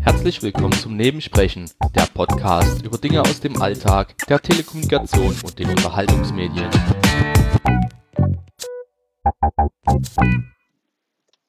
Herzlich 0.00 0.42
willkommen 0.42 0.72
zum 0.72 0.96
Nebensprechen, 0.96 1.70
der 1.94 2.06
Podcast 2.14 2.82
über 2.86 2.96
Dinge 2.96 3.20
aus 3.20 3.40
dem 3.40 3.60
Alltag, 3.60 4.16
der 4.28 4.40
Telekommunikation 4.40 5.36
und 5.44 5.58
den 5.58 5.68
Unterhaltungsmedien. 5.68 6.70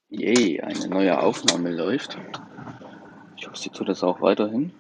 Yay, 0.10 0.60
eine 0.60 0.88
neue 0.90 1.22
Aufnahme 1.22 1.72
läuft. 1.72 2.18
Ich 3.38 3.48
hoffe, 3.48 3.58
sie 3.58 3.70
tut 3.70 3.88
das 3.88 4.04
auch 4.04 4.20
weiterhin. 4.20 4.74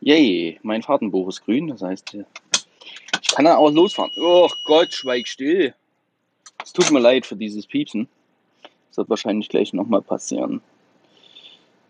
Yay, 0.00 0.60
mein 0.62 0.84
Fahrtenbuch 0.84 1.28
ist 1.30 1.44
grün, 1.44 1.66
das 1.66 1.82
heißt, 1.82 2.14
ich 2.14 3.28
kann 3.30 3.44
dann 3.44 3.56
auch 3.56 3.70
losfahren. 3.70 4.12
Oh 4.20 4.48
Gott, 4.64 4.92
schweig 4.92 5.26
still. 5.26 5.74
Es 6.68 6.74
tut 6.74 6.90
mir 6.90 6.98
leid 6.98 7.24
für 7.24 7.34
dieses 7.34 7.66
Piepsen. 7.66 8.08
Das 8.90 8.98
wird 8.98 9.08
wahrscheinlich 9.08 9.48
gleich 9.48 9.72
nochmal 9.72 10.02
passieren. 10.02 10.60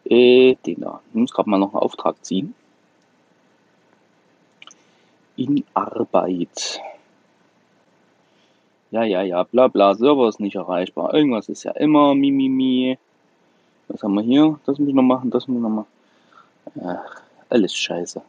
Äh, 0.04 0.54
den 0.64 0.82
da. 0.82 1.00
Ich 1.08 1.14
muss 1.16 1.32
gerade 1.32 1.50
mal 1.50 1.58
noch 1.58 1.74
einen 1.74 1.82
Auftrag 1.82 2.24
ziehen. 2.24 2.54
In 5.36 5.64
Arbeit. 5.74 6.80
Ja, 8.92 9.02
ja, 9.02 9.22
ja, 9.22 9.42
bla 9.42 9.66
bla, 9.66 9.96
Server 9.96 10.28
ist 10.28 10.38
nicht 10.38 10.54
erreichbar. 10.54 11.12
Irgendwas 11.12 11.48
ist 11.48 11.64
ja 11.64 11.72
immer, 11.72 12.14
mi, 12.14 12.30
mi, 12.30 12.48
mi. 12.48 12.98
Was 13.88 14.04
haben 14.04 14.14
wir 14.14 14.22
hier? 14.22 14.60
Das 14.64 14.78
muss 14.78 14.88
ich 14.88 14.94
noch 14.94 15.02
machen, 15.02 15.32
das 15.32 15.48
muss 15.48 15.56
ich 15.56 15.62
noch 15.62 15.70
machen. 15.70 15.86
Ach, 16.84 17.22
alles 17.48 17.74
scheiße. 17.74 18.22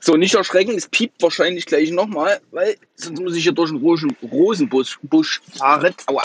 So, 0.00 0.16
nicht 0.16 0.34
erschrecken, 0.34 0.76
es 0.76 0.88
piept 0.88 1.20
wahrscheinlich 1.22 1.66
gleich 1.66 1.90
nochmal, 1.90 2.40
weil 2.52 2.76
sonst 2.94 3.20
muss 3.20 3.34
ich 3.34 3.42
hier 3.42 3.52
durch 3.52 3.70
den 3.70 3.80
Rosen, 3.80 4.16
Rosenbusch 4.22 4.98
Busch 5.02 5.40
fahren. 5.56 5.94
Aua. 6.06 6.22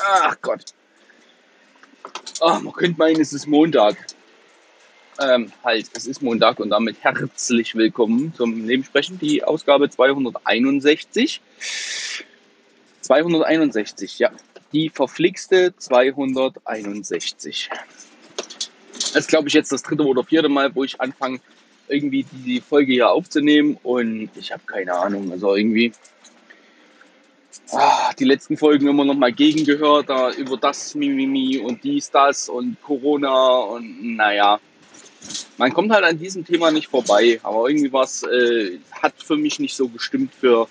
Ach 0.00 0.36
Gott. 0.40 0.64
Ach, 2.40 2.60
man 2.60 2.72
könnte 2.72 2.98
meinen, 2.98 3.20
es 3.20 3.32
ist 3.32 3.46
Montag. 3.46 3.96
Ähm, 5.20 5.50
halt, 5.64 5.90
es 5.94 6.06
ist 6.06 6.22
Montag 6.22 6.60
und 6.60 6.70
damit 6.70 6.96
herzlich 7.00 7.74
willkommen 7.74 8.32
zum 8.36 8.64
Nebensprechen, 8.64 9.18
die 9.18 9.42
Ausgabe 9.42 9.90
261. 9.90 11.40
261, 13.00 14.20
ja. 14.20 14.30
Die 14.72 14.90
verflixte 14.90 15.74
261. 15.76 17.68
Das 18.92 19.16
ist, 19.16 19.28
glaube 19.28 19.48
ich, 19.48 19.54
jetzt 19.54 19.72
das 19.72 19.82
dritte 19.82 20.04
oder 20.04 20.22
vierte 20.22 20.48
Mal, 20.48 20.72
wo 20.74 20.84
ich 20.84 21.00
anfange, 21.00 21.40
irgendwie 21.88 22.24
die 22.30 22.60
Folge 22.60 22.92
hier 22.92 23.10
aufzunehmen 23.10 23.78
und 23.82 24.30
ich 24.36 24.52
habe 24.52 24.62
keine 24.66 24.94
Ahnung. 24.94 25.30
Also 25.32 25.54
irgendwie 25.54 25.92
ah, 27.72 28.12
die 28.18 28.24
letzten 28.24 28.56
Folgen 28.56 28.88
immer 28.88 29.04
noch 29.04 29.14
mal 29.14 29.32
gegengehört, 29.32 30.08
da 30.08 30.30
über 30.32 30.56
das 30.56 30.94
Mimimi 30.94 31.58
und 31.58 31.82
dies, 31.84 32.10
das 32.10 32.48
und 32.48 32.80
Corona 32.82 33.58
und 33.58 34.16
naja. 34.16 34.60
Man 35.56 35.72
kommt 35.72 35.90
halt 35.92 36.04
an 36.04 36.18
diesem 36.18 36.44
Thema 36.44 36.70
nicht 36.70 36.88
vorbei, 36.88 37.40
aber 37.42 37.68
irgendwie 37.68 37.92
was 37.92 38.22
äh, 38.22 38.78
hat 38.92 39.14
für 39.22 39.36
mich 39.36 39.58
nicht 39.58 39.74
so 39.74 39.88
gestimmt 39.88 40.32
für 40.32 40.68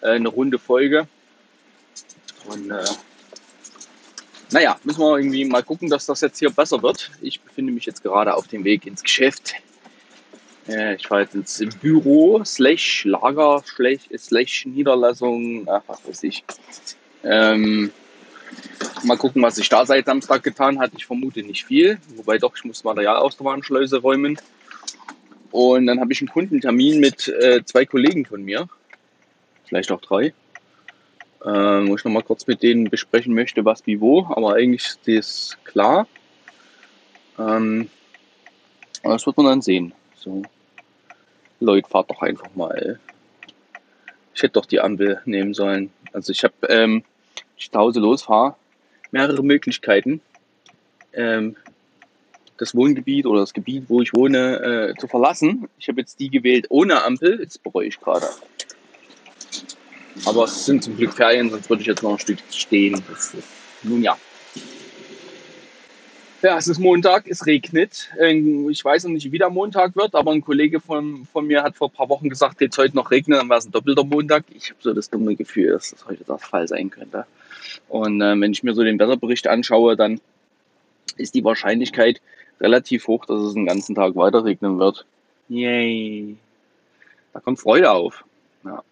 äh, 0.00 0.10
eine 0.10 0.28
runde 0.28 0.58
Folge. 0.58 1.06
Und 2.48 2.70
äh, 2.70 2.84
naja, 4.50 4.78
müssen 4.84 5.00
wir 5.00 5.18
irgendwie 5.18 5.44
mal 5.44 5.62
gucken, 5.62 5.88
dass 5.88 6.06
das 6.06 6.20
jetzt 6.20 6.38
hier 6.38 6.50
besser 6.50 6.82
wird. 6.82 7.10
Ich 7.20 7.40
befinde 7.40 7.72
mich 7.72 7.86
jetzt 7.86 8.02
gerade 8.02 8.34
auf 8.34 8.48
dem 8.48 8.64
Weg 8.64 8.86
ins 8.86 9.02
Geschäft. 9.02 9.54
Äh, 10.68 10.96
ich 10.96 11.06
fahre 11.06 11.22
jetzt 11.22 11.60
ins 11.60 11.76
Büro, 11.76 12.42
slash 12.44 13.04
Lager, 13.04 13.62
slash, 13.64 14.08
slash 14.16 14.66
Niederlassung, 14.66 15.66
ach, 15.68 15.82
was 15.86 16.06
weiß 16.06 16.22
ich. 16.24 16.44
Ähm, 17.24 17.90
mal 19.04 19.16
gucken, 19.16 19.42
was 19.42 19.56
sich 19.56 19.68
da 19.68 19.84
seit 19.86 20.06
Samstag 20.06 20.42
getan 20.42 20.78
hat. 20.78 20.92
Ich 20.96 21.06
vermute 21.06 21.42
nicht 21.42 21.64
viel, 21.64 21.98
wobei 22.16 22.38
doch, 22.38 22.56
ich 22.56 22.64
muss 22.64 22.84
Material 22.84 23.16
aus 23.16 23.36
der 23.36 23.46
Warenschleuse 23.46 23.98
räumen. 23.98 24.38
Und 25.50 25.86
dann 25.86 26.00
habe 26.00 26.12
ich 26.12 26.20
einen 26.20 26.28
Kundentermin 26.28 27.00
mit 27.00 27.28
äh, 27.28 27.64
zwei 27.64 27.86
Kollegen 27.86 28.26
von 28.26 28.42
mir, 28.42 28.68
vielleicht 29.64 29.90
auch 29.92 30.00
drei 30.00 30.34
äh, 31.46 31.86
wo 31.88 31.94
ich 31.94 32.04
nochmal 32.04 32.24
kurz 32.24 32.46
mit 32.46 32.62
denen 32.62 32.90
besprechen 32.90 33.32
möchte, 33.32 33.64
was 33.64 33.86
wie 33.86 34.00
wo, 34.00 34.26
aber 34.26 34.54
eigentlich 34.54 34.84
ist 34.84 35.00
das 35.06 35.58
klar. 35.64 36.08
Ähm, 37.38 37.88
das 39.02 39.24
wird 39.26 39.36
man 39.36 39.46
dann 39.46 39.62
sehen. 39.62 39.92
So. 40.16 40.42
Leute, 41.60 41.88
fahrt 41.88 42.10
doch 42.10 42.22
einfach 42.22 42.54
mal. 42.54 43.00
Ich 44.34 44.42
hätte 44.42 44.54
doch 44.54 44.66
die 44.66 44.80
Ampel 44.80 45.20
nehmen 45.24 45.54
sollen. 45.54 45.90
Also 46.12 46.32
ich 46.32 46.44
habe, 46.44 46.54
ähm, 46.68 47.04
ich 47.56 47.70
zu 47.70 47.78
Hause 47.78 48.00
losfahre, 48.00 48.56
mehrere 49.10 49.42
Möglichkeiten, 49.42 50.20
ähm, 51.12 51.56
das 52.58 52.74
Wohngebiet 52.74 53.26
oder 53.26 53.40
das 53.40 53.52
Gebiet, 53.52 53.84
wo 53.88 54.00
ich 54.00 54.14
wohne, 54.14 54.92
äh, 54.94 54.98
zu 54.98 55.08
verlassen. 55.08 55.68
Ich 55.78 55.88
habe 55.88 56.00
jetzt 56.00 56.20
die 56.20 56.30
gewählt 56.30 56.66
ohne 56.70 57.02
Ampel. 57.02 57.40
Jetzt 57.40 57.62
bereue 57.62 57.86
ich 57.86 58.00
gerade. 58.00 58.26
Aber 60.24 60.44
es 60.44 60.64
sind 60.64 60.82
zum 60.82 60.96
Glück 60.96 61.12
Ferien, 61.12 61.50
sonst 61.50 61.68
würde 61.68 61.82
ich 61.82 61.86
jetzt 61.86 62.02
noch 62.02 62.12
ein 62.12 62.18
Stück 62.18 62.38
stehen. 62.50 63.02
Ist, 63.12 63.34
nun 63.82 64.02
ja. 64.02 64.16
Ja, 66.42 66.58
es 66.58 66.68
ist 66.68 66.78
Montag, 66.78 67.28
es 67.28 67.46
regnet. 67.46 68.10
Ähm, 68.20 68.68
ich 68.68 68.84
weiß 68.84 69.04
noch 69.04 69.10
nicht, 69.10 69.32
wie 69.32 69.38
der 69.38 69.48
Montag 69.48 69.96
wird, 69.96 70.14
aber 70.14 70.32
ein 70.32 70.42
Kollege 70.42 70.80
von, 70.80 71.26
von 71.32 71.46
mir 71.46 71.62
hat 71.62 71.76
vor 71.76 71.88
ein 71.88 71.94
paar 71.94 72.10
Wochen 72.10 72.28
gesagt, 72.28 72.60
jetzt 72.60 72.76
heute 72.76 72.94
noch 72.94 73.10
regnen, 73.10 73.38
dann 73.38 73.48
wäre 73.48 73.58
es 73.58 73.66
ein 73.66 73.72
doppelter 73.72 74.04
Montag. 74.04 74.44
Ich 74.54 74.68
habe 74.68 74.78
so 74.80 74.92
das 74.92 75.08
dumme 75.08 75.34
Gefühl, 75.34 75.72
dass 75.72 75.90
das 75.90 76.06
heute 76.06 76.24
der 76.24 76.38
Fall 76.38 76.68
sein 76.68 76.90
könnte. 76.90 77.26
Und 77.88 78.20
äh, 78.20 78.38
wenn 78.38 78.52
ich 78.52 78.62
mir 78.62 78.74
so 78.74 78.84
den 78.84 78.98
Wetterbericht 78.98 79.46
anschaue, 79.48 79.96
dann 79.96 80.20
ist 81.16 81.34
die 81.34 81.44
Wahrscheinlichkeit 81.44 82.20
relativ 82.60 83.06
hoch, 83.06 83.24
dass 83.24 83.40
es 83.40 83.54
den 83.54 83.66
ganzen 83.66 83.94
Tag 83.94 84.14
weiter 84.14 84.44
regnen 84.44 84.78
wird. 84.78 85.06
Yay. 85.48 86.36
Da 87.32 87.40
kommt 87.40 87.60
Freude 87.60 87.90
auf. 87.90 88.24
Ja. 88.64 88.82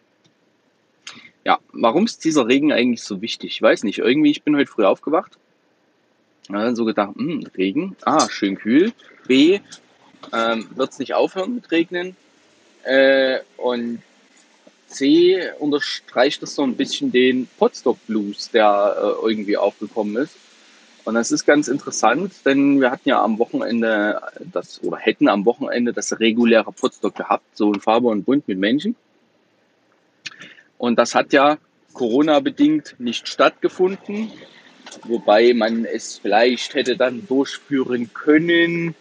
Ja, 1.44 1.59
warum 1.72 2.06
ist 2.06 2.25
dieser 2.25 2.49
Regen 2.49 2.72
eigentlich 2.72 3.03
so 3.03 3.21
wichtig? 3.21 3.53
Ich 3.53 3.62
weiß 3.62 3.82
nicht. 3.82 3.99
Irgendwie, 3.99 4.31
ich 4.31 4.43
bin 4.43 4.56
heute 4.56 4.71
früh 4.71 4.84
aufgewacht. 4.84 5.37
Ja, 6.50 6.75
so 6.75 6.84
gedacht, 6.84 7.16
mh, 7.16 7.32
hm, 7.32 7.47
Regen, 7.56 7.97
ah, 8.05 8.28
schön 8.28 8.56
kühl. 8.56 8.93
B, 9.27 9.60
ähm, 10.32 10.69
wird 10.75 10.93
es 10.93 10.99
nicht 10.99 11.15
aufhören 11.15 11.55
mit 11.55 11.71
Regnen. 11.71 12.16
Äh, 12.84 13.41
und 13.56 14.03
C 14.87 15.50
unterstreicht 15.59 16.43
das 16.43 16.55
so 16.55 16.62
ein 16.62 16.77
bisschen 16.77 17.10
den 17.10 17.49
Potstock 17.59 17.99
Blues, 18.06 18.50
der 18.50 18.97
äh, 18.97 19.27
irgendwie 19.27 19.56
aufgekommen 19.56 20.16
ist. 20.16 20.37
Und 21.05 21.15
das 21.15 21.31
ist 21.32 21.44
ganz 21.44 21.69
interessant, 21.69 22.32
denn 22.47 22.81
wir 22.81 22.91
hatten 22.91 23.09
ja 23.09 23.22
am 23.22 23.38
Wochenende 23.38 24.22
das 24.41 24.82
oder 24.82 24.97
hätten 24.97 25.28
am 25.28 25.44
Wochenende 25.44 25.93
das 25.93 26.19
reguläre 26.19 26.72
Potstock 26.72 27.15
gehabt, 27.15 27.44
so 27.55 27.72
ein 27.72 27.81
Farbe 27.81 28.09
und 28.09 28.25
Bunt 28.25 28.49
mit 28.49 28.59
Menschen. 28.59 28.97
Und 30.78 30.99
das 30.99 31.15
hat 31.15 31.32
ja 31.32 31.59
Corona-bedingt 31.93 32.97
nicht 32.99 33.28
stattgefunden, 33.28 34.32
wobei 35.05 35.53
man 35.55 35.84
es 35.84 36.19
vielleicht 36.19 36.75
hätte 36.75 36.97
dann 36.97 37.27
durchführen 37.27 38.12
können. 38.12 38.94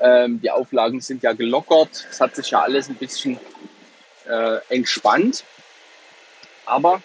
Ähm, 0.00 0.40
die 0.40 0.50
Auflagen 0.50 1.00
sind 1.00 1.22
ja 1.22 1.32
gelockert. 1.32 2.06
Es 2.10 2.20
hat 2.20 2.34
sich 2.36 2.50
ja 2.50 2.62
alles 2.62 2.88
ein 2.88 2.96
bisschen 2.96 3.38
äh, 4.28 4.58
entspannt. 4.68 5.44
Aber 6.64 7.02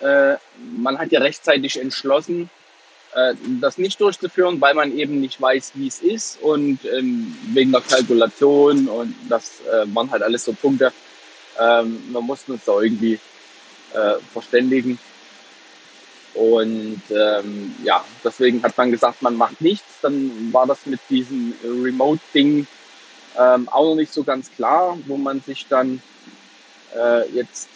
äh, 0.00 0.36
man 0.76 0.98
hat 0.98 1.12
ja 1.12 1.20
rechtzeitig 1.20 1.80
entschlossen, 1.80 2.50
äh, 3.14 3.34
das 3.60 3.78
nicht 3.78 4.00
durchzuführen, 4.00 4.60
weil 4.60 4.74
man 4.74 4.96
eben 4.96 5.20
nicht 5.20 5.40
weiß, 5.40 5.72
wie 5.74 5.86
es 5.86 6.00
ist 6.00 6.40
und 6.42 6.84
ähm, 6.84 7.36
wegen 7.52 7.72
der 7.72 7.82
Kalkulation 7.82 8.88
und 8.88 9.14
das 9.28 9.60
äh, 9.70 9.84
waren 9.94 10.10
halt 10.10 10.22
alles 10.22 10.44
so 10.44 10.52
Punkte. 10.52 10.92
Ähm, 11.60 12.02
wir 12.10 12.20
mussten 12.20 12.52
uns 12.52 12.64
da 12.64 12.80
irgendwie 12.80 13.18
äh, 13.92 14.14
verständigen. 14.32 14.98
Und 16.34 17.02
ähm, 17.10 17.74
ja, 17.84 18.04
deswegen 18.24 18.62
hat 18.62 18.76
man 18.76 18.90
gesagt, 18.90 19.20
man 19.22 19.36
macht 19.36 19.60
nichts. 19.60 20.00
Dann 20.00 20.52
war 20.52 20.66
das 20.66 20.86
mit 20.86 21.00
diesem 21.10 21.54
Remote-Ding 21.62 22.66
ähm, 23.38 23.68
auch 23.68 23.84
noch 23.84 23.94
nicht 23.94 24.12
so 24.12 24.24
ganz 24.24 24.50
klar, 24.50 24.98
wo 25.06 25.16
man 25.16 25.40
sich 25.40 25.66
dann 25.68 26.02
äh, 26.94 27.28
jetzt 27.30 27.68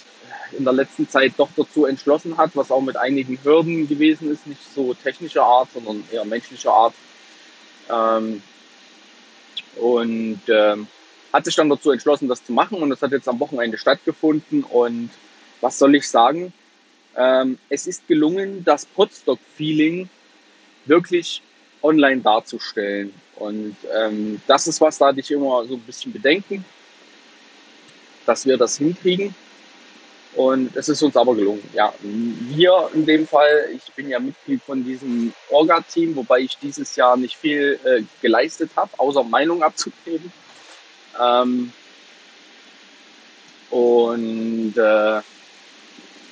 in 0.53 0.64
der 0.64 0.73
letzten 0.73 1.08
Zeit 1.08 1.32
doch 1.37 1.49
dazu 1.56 1.87
entschlossen 1.87 2.37
hat, 2.37 2.50
was 2.55 2.70
auch 2.70 2.81
mit 2.81 2.97
einigen 2.97 3.38
Hürden 3.43 3.88
gewesen 3.88 4.31
ist, 4.31 4.47
nicht 4.47 4.61
so 4.75 4.94
technischer 4.94 5.44
Art, 5.44 5.69
sondern 5.73 6.05
eher 6.11 6.25
menschlicher 6.25 6.73
Art. 6.73 6.94
Ähm, 7.91 8.43
und 9.76 10.41
ähm, 10.49 10.87
hat 11.32 11.44
sich 11.44 11.55
dann 11.55 11.69
dazu 11.69 11.91
entschlossen, 11.91 12.29
das 12.29 12.44
zu 12.44 12.53
machen 12.53 12.82
und 12.82 12.91
das 12.91 13.03
hat 13.03 13.12
jetzt 13.12 13.29
am 13.29 13.41
Wochenende 13.41 13.76
stattgefunden 13.76 14.64
und 14.64 15.11
was 15.61 15.79
soll 15.79 15.94
ich 15.94 16.08
sagen? 16.08 16.53
Ähm, 17.17 17.59
es 17.69 17.87
ist 17.87 18.07
gelungen, 18.07 18.65
das 18.65 18.85
Podstock-Feeling 18.85 20.09
wirklich 20.85 21.43
online 21.83 22.21
darzustellen. 22.21 23.13
Und 23.37 23.77
ähm, 23.95 24.41
das 24.47 24.67
ist 24.67 24.81
was, 24.81 24.99
da 24.99 25.09
hatte 25.09 25.21
ich 25.21 25.31
immer 25.31 25.65
so 25.67 25.75
ein 25.75 25.81
bisschen 25.81 26.13
Bedenken, 26.13 26.65
dass 28.25 28.47
wir 28.47 28.57
das 28.57 28.79
hinkriegen. 28.79 29.35
Und 30.35 30.77
es 30.77 30.91
ist 30.91 31.03
uns 31.03 31.17
aber 31.17 31.35
gelungen. 31.35 31.63
Ja, 31.73 31.95
wir 32.03 32.91
in 32.93 33.07
dem 33.07 33.27
Fall, 33.27 33.71
ich 33.75 33.91
bin 33.95 34.11
ja 34.11 34.19
Mitglied 34.19 34.63
von 34.63 34.85
diesem 34.85 35.33
Orga-Team, 35.51 36.15
wobei 36.15 36.41
ich 36.41 36.59
dieses 36.59 36.95
Jahr 36.95 37.17
nicht 37.17 37.37
viel 37.37 37.81
äh, 37.85 38.03
geleistet 38.21 38.71
habe, 38.77 38.91
außer 38.99 39.23
Meinung 39.23 39.63
abzugeben. 39.63 40.31
Ähm, 41.19 41.73
und 43.71 44.75
äh, 44.77 45.21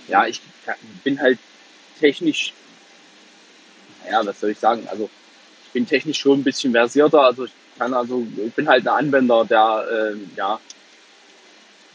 ja, 0.08 0.26
ich 0.26 0.40
bin 1.02 1.20
halt 1.20 1.38
technisch, 1.98 2.52
ja, 4.10 4.24
was 4.24 4.40
soll 4.40 4.50
ich 4.50 4.58
sagen, 4.58 4.86
also 4.90 5.08
ich 5.66 5.72
bin 5.72 5.86
technisch 5.86 6.18
schon 6.18 6.40
ein 6.40 6.44
bisschen 6.44 6.72
versierter, 6.72 7.22
also 7.22 7.44
ich 7.44 7.52
kann 7.78 7.94
also, 7.94 8.26
ich 8.44 8.52
bin 8.54 8.68
halt 8.68 8.86
ein 8.86 9.06
Anwender, 9.06 9.44
der 9.44 10.12
äh, 10.14 10.36
ja 10.36 10.60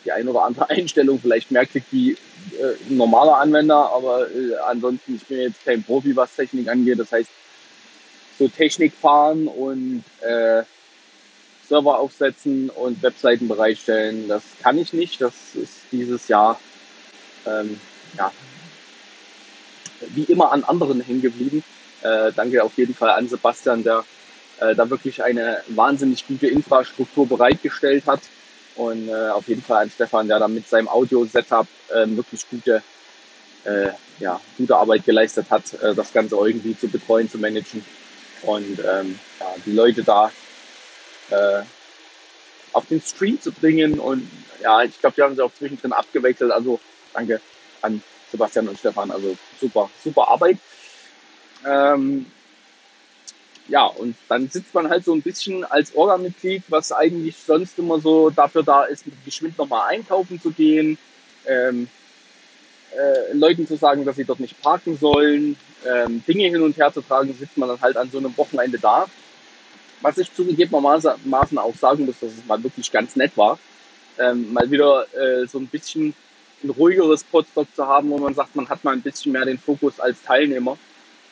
die 0.06 0.12
ein 0.12 0.28
oder 0.28 0.44
andere 0.44 0.70
Einstellung 0.70 1.20
vielleicht 1.20 1.52
mehr 1.52 1.66
kriegt 1.66 1.92
wie 1.92 2.12
äh, 2.12 2.76
ein 2.90 2.98
normaler 2.98 3.38
Anwender, 3.38 3.92
aber 3.92 4.30
äh, 4.30 4.56
ansonsten, 4.68 5.16
ich 5.16 5.26
bin 5.26 5.40
jetzt 5.42 5.64
kein 5.66 5.84
Profi, 5.84 6.16
was 6.16 6.36
Technik 6.36 6.68
angeht. 6.68 7.00
Das 7.00 7.12
heißt, 7.12 7.30
so 8.38 8.48
Technik 8.48 8.94
fahren 8.94 9.48
und 9.48 10.04
äh, 10.22 10.64
Server 11.68 12.00
aufsetzen 12.00 12.70
und 12.70 13.02
Webseiten 13.04 13.48
bereitstellen, 13.48 14.28
das 14.28 14.44
kann 14.64 14.78
ich 14.78 14.94
nicht. 14.94 15.22
Das 15.22 15.34
ist 15.56 15.74
dieses 15.92 16.28
Jahr 16.28 16.60
ähm, 17.46 17.80
ja, 18.18 18.32
wie 20.10 20.24
immer 20.24 20.52
an 20.52 20.64
anderen 20.64 21.02
hängen 21.02 21.22
geblieben. 21.22 21.64
Äh, 22.02 22.32
danke 22.36 22.64
auf 22.64 22.78
jeden 22.78 22.96
Fall 22.96 23.10
an 23.12 23.28
Sebastian, 23.28 23.84
der 23.84 24.06
äh, 24.60 24.76
da 24.76 24.90
wirklich 24.90 25.24
eine 25.24 25.62
wahnsinnig 25.68 26.26
gute 26.28 26.48
Infrastruktur 26.48 27.28
bereitgestellt 27.28 28.06
hat. 28.06 28.22
Und 28.76 29.10
äh, 29.10 29.30
auf 29.30 29.48
jeden 29.48 29.62
Fall 29.62 29.84
an 29.84 29.92
Stefan, 29.92 30.28
der 30.28 30.40
da 30.40 30.48
mit 30.48 30.68
seinem 30.68 30.88
Audio-Setup 30.88 31.68
äh, 31.90 32.08
wirklich 32.08 32.50
gute, 32.50 32.82
äh, 33.66 33.90
ja, 34.20 34.40
gute 34.58 34.76
Arbeit 34.76 35.06
geleistet 35.06 35.48
hat, 35.50 35.74
äh, 35.82 35.94
das 35.94 36.14
Ganze 36.14 36.36
irgendwie 36.38 36.78
zu 36.78 36.88
betreuen, 36.88 37.30
zu 37.30 37.38
managen. 37.38 37.84
Und 38.44 38.80
ähm, 38.80 39.20
ja, 39.40 39.56
die 39.66 39.74
Leute 39.74 40.04
da 40.04 40.32
äh, 41.30 41.62
auf 42.72 42.86
den 42.86 43.02
Stream 43.02 43.42
zu 43.42 43.52
bringen. 43.52 44.00
Und 44.00 44.30
ja, 44.62 44.82
ich 44.84 44.98
glaube, 45.02 45.16
die 45.18 45.22
haben 45.24 45.36
sich 45.36 45.44
auch 45.44 45.54
zwischendrin 45.54 45.92
abgewechselt. 45.92 46.52
Also 46.52 46.80
danke 47.14 47.42
an 47.82 48.02
Sebastian 48.32 48.68
und 48.68 48.80
Stefan. 48.80 49.12
Also 49.12 49.36
super, 49.60 49.90
super 50.04 50.28
Arbeit. 50.28 50.58
Ähm, 51.66 52.26
ja, 53.68 53.86
und 53.86 54.16
dann 54.28 54.50
sitzt 54.50 54.74
man 54.74 54.90
halt 54.90 55.06
so 55.06 55.14
ein 55.14 55.22
bisschen 55.22 55.64
als 55.64 55.96
Orga-Mitglied, 55.96 56.64
was 56.70 56.92
eigentlich 56.92 57.36
sonst 57.38 57.78
immer 57.78 58.00
so 58.00 58.30
dafür 58.30 58.64
da 58.64 58.84
ist, 58.84 59.06
geschwind 59.26 59.58
nochmal 59.58 59.90
einkaufen 59.90 60.42
zu 60.42 60.52
gehen, 60.52 60.98
ähm, 61.46 61.88
äh, 62.98 63.34
Leuten 63.34 63.68
zu 63.68 63.78
sagen, 63.78 64.06
dass 64.06 64.16
sie 64.16 64.26
dort 64.26 64.40
nicht 64.40 64.60
parken 64.62 64.98
sollen, 64.98 65.56
ähm, 65.88 66.24
Dinge 66.28 66.46
hin 66.46 66.62
und 66.62 66.78
her 66.78 66.92
zu 66.92 67.02
tragen, 67.02 67.34
sitzt 67.38 67.58
man 67.58 67.70
dann 67.70 67.82
halt 67.82 67.96
an 67.98 68.10
so 68.10 68.18
einem 68.18 68.36
Wochenende 68.36 68.80
da. 68.80 69.06
Was 70.02 70.18
ich 70.18 70.34
zugegebenermaßen 70.34 71.58
auch 71.58 71.76
sagen 71.76 72.06
muss, 72.06 72.20
dass 72.20 72.32
es 72.32 72.46
mal 72.48 72.64
wirklich 72.64 72.92
ganz 72.92 73.16
nett 73.16 73.36
war, 73.36 73.60
ähm, 74.18 74.52
mal 74.54 74.70
wieder 74.72 75.06
äh, 75.14 75.46
so 75.46 75.60
ein 75.60 75.68
bisschen 75.68 76.16
ein 76.64 76.70
ruhigeres 76.70 77.24
Podstock 77.24 77.68
zu 77.76 77.86
haben, 77.86 78.10
wo 78.10 78.18
man 78.18 78.34
sagt, 78.34 78.56
man 78.56 78.68
hat 78.70 78.84
mal 78.84 78.94
ein 78.94 79.02
bisschen 79.02 79.32
mehr 79.32 79.46
den 79.46 79.58
Fokus 79.58 80.00
als 80.00 80.22
Teilnehmer 80.24 80.78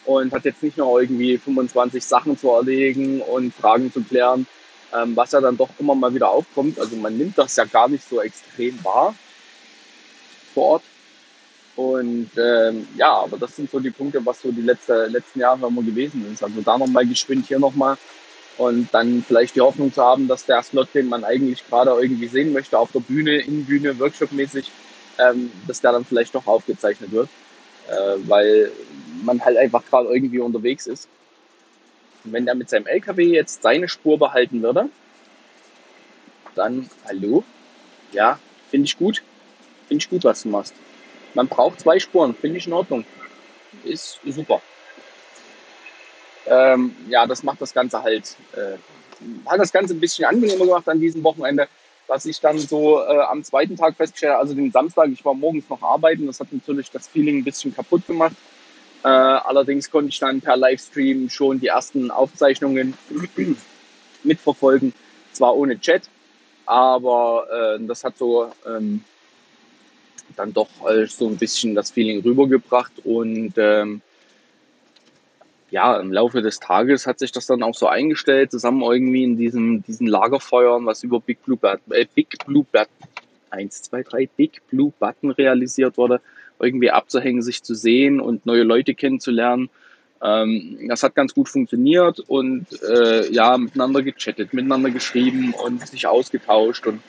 und 0.06 0.32
hat 0.34 0.46
jetzt 0.46 0.64
nicht 0.64 0.78
nur 0.78 1.02
irgendwie 1.02 1.38
25 1.38 2.04
Sachen 2.04 2.38
zu 2.38 2.50
erlegen 2.50 3.22
und 3.22 3.54
Fragen 3.54 3.92
zu 3.92 4.02
klären, 4.02 4.48
ähm, 4.96 5.16
was 5.16 5.34
ja 5.34 5.42
dann 5.42 5.58
doch 5.58 5.70
immer 5.80 5.96
mal 5.96 6.14
wieder 6.14 6.30
aufkommt. 6.30 6.80
Also 6.80 6.96
man 6.96 7.18
nimmt 7.18 7.38
das 7.38 7.56
ja 7.58 7.66
gar 7.66 7.90
nicht 7.90 8.08
so 8.08 8.22
extrem 8.22 8.84
wahr 8.84 9.14
vor 10.54 10.64
Ort. 10.66 10.84
Und 11.76 12.32
ähm, 12.38 12.88
ja, 12.98 13.14
aber 13.14 13.38
das 13.38 13.56
sind 13.56 13.70
so 13.70 13.80
die 13.80 13.92
Punkte, 13.92 14.26
was 14.26 14.42
so 14.42 14.52
die 14.52 14.62
letzte, 14.62 15.06
letzten 15.06 15.42
Jahre 15.42 15.68
immer 15.68 15.84
gewesen 15.84 16.26
ist. 16.34 16.42
Also 16.42 16.62
da 16.62 16.78
nochmal 16.78 17.06
geschwind, 17.06 17.46
hier 17.48 17.60
nochmal. 17.60 17.98
Und 18.58 18.92
dann 18.92 19.24
vielleicht 19.28 19.56
die 19.56 19.62
Hoffnung 19.62 19.94
zu 19.94 20.02
haben, 20.02 20.28
dass 20.28 20.48
der 20.48 20.64
Slot, 20.64 20.88
den 20.96 21.08
man 21.08 21.24
eigentlich 21.24 21.64
gerade 21.68 21.92
irgendwie 21.92 22.28
sehen 22.28 22.54
möchte, 22.54 22.80
auf 22.80 22.92
der 22.92 23.02
Bühne, 23.02 23.38
in 23.38 23.66
Bühne, 23.66 24.00
Workshop-mäßig, 24.00 24.72
ähm, 25.20 25.52
dass 25.68 25.82
der 25.82 25.92
dann 25.92 26.06
vielleicht 26.06 26.36
doch 26.36 26.48
aufgezeichnet 26.48 27.12
wird 27.12 27.30
äh, 27.88 28.16
weil 28.28 28.72
man 29.24 29.44
halt 29.44 29.58
einfach 29.58 29.84
gerade 29.86 30.10
irgendwie 30.10 30.40
unterwegs 30.40 30.88
ist. 30.88 31.08
Und 32.24 32.34
wenn 32.34 32.46
der 32.46 32.56
mit 32.56 32.70
seinem 32.70 32.88
LKW 32.88 33.24
jetzt 33.26 33.64
seine 33.64 33.88
Spur 33.88 34.20
behalten 34.20 34.62
würde, 34.62 34.90
dann, 36.56 36.90
hallo, 37.06 37.44
ja, 38.12 38.40
finde 38.70 38.86
ich 38.86 38.98
gut. 38.98 39.24
Finde 39.88 40.02
ich 40.02 40.10
gut, 40.10 40.24
was 40.24 40.44
du 40.44 40.50
machst. 40.50 40.74
Man 41.34 41.48
braucht 41.48 41.80
zwei 41.80 42.00
Spuren, 42.00 42.36
finde 42.36 42.58
ich 42.58 42.68
in 42.68 42.74
Ordnung. 42.74 43.06
Ist 43.84 44.20
super. 44.26 44.62
Ähm, 46.48 46.96
ja, 47.10 47.28
das 47.28 47.44
macht 47.44 47.62
das 47.62 47.74
Ganze 47.74 48.02
halt, 48.02 48.36
äh, 48.54 48.78
hat 49.46 49.60
das 49.60 49.72
Ganze 49.72 49.94
ein 49.94 50.00
bisschen 50.00 50.26
angenehmer 50.26 50.66
gemacht 50.66 50.88
an 50.90 51.00
diesem 51.00 51.24
Wochenende 51.24 51.68
was 52.08 52.26
ich 52.26 52.40
dann 52.40 52.58
so 52.58 53.02
äh, 53.02 53.20
am 53.20 53.44
zweiten 53.44 53.76
Tag 53.76 53.96
festgestellt 53.96 54.34
habe, 54.34 54.42
also 54.42 54.54
den 54.54 54.72
Samstag, 54.72 55.10
ich 55.12 55.24
war 55.24 55.34
morgens 55.34 55.70
noch 55.70 55.82
arbeiten, 55.82 56.26
das 56.26 56.40
hat 56.40 56.52
natürlich 56.52 56.90
das 56.90 57.08
Feeling 57.08 57.40
ein 57.40 57.44
bisschen 57.44 57.76
kaputt 57.76 58.08
gemacht. 58.08 58.36
Äh, 59.04 59.08
allerdings 59.08 59.92
konnte 59.92 60.10
ich 60.10 60.20
dann 60.20 60.42
per 60.42 60.58
Livestream 60.58 61.30
schon 61.30 61.60
die 61.60 61.68
ersten 61.68 62.10
Aufzeichnungen 62.10 62.98
mitverfolgen, 64.24 64.94
zwar 65.34 65.56
ohne 65.56 65.80
Chat, 65.80 66.10
aber 66.66 67.78
äh, 67.80 67.86
das 67.86 68.04
hat 68.04 68.18
so 68.18 68.52
ähm, 68.66 69.04
dann 70.36 70.54
doch 70.54 70.70
äh, 70.90 71.06
so 71.08 71.28
ein 71.28 71.38
bisschen 71.38 71.76
das 71.76 71.92
Feeling 71.92 72.22
rübergebracht 72.22 72.94
und 73.04 73.54
ähm, 73.58 74.02
ja, 75.70 76.00
im 76.00 76.14
Laufe 76.14 76.42
des 76.42 76.60
Tages 76.60 77.08
hat 77.08 77.20
sich 77.20 77.32
das 77.32 77.46
dann 77.46 77.64
auch 77.64 77.76
so 77.76 77.88
eingestellt, 77.88 78.52
zusammen 78.52 78.82
irgendwie 78.82 79.24
in 79.24 79.38
diesem, 79.38 79.84
diesen 79.84 80.08
Lagerfeuern, 80.08 80.86
was 80.86 81.04
über 81.04 81.20
Big 81.20 81.44
Blue, 81.44 81.58
äh, 81.90 82.06
Big 82.16 82.38
Blue 82.46 82.66
Button, 82.72 83.08
1, 83.50 83.84
2, 83.84 84.04
3, 84.04 84.30
Big 84.38 84.62
Blue 84.70 84.94
Button 85.00 85.32
realisiert 85.32 85.98
wurde, 85.98 86.22
irgendwie 86.60 86.92
abzuhängen, 86.92 87.42
sich 87.42 87.64
zu 87.64 87.76
sehen 87.76 88.20
und 88.20 88.46
neue 88.46 88.64
Leute 88.64 88.94
kennenzulernen. 88.96 89.70
Ähm, 90.22 90.80
das 90.88 91.04
hat 91.04 91.16
ganz 91.16 91.34
gut 91.34 91.50
funktioniert 91.50 92.20
und 92.22 92.66
äh, 92.84 93.32
ja, 93.32 93.58
miteinander 93.58 94.02
gechattet, 94.02 94.54
miteinander 94.54 94.90
geschrieben 94.90 95.54
und 95.54 95.86
sich 95.88 96.08
ausgetauscht 96.08 96.88
und 96.88 97.02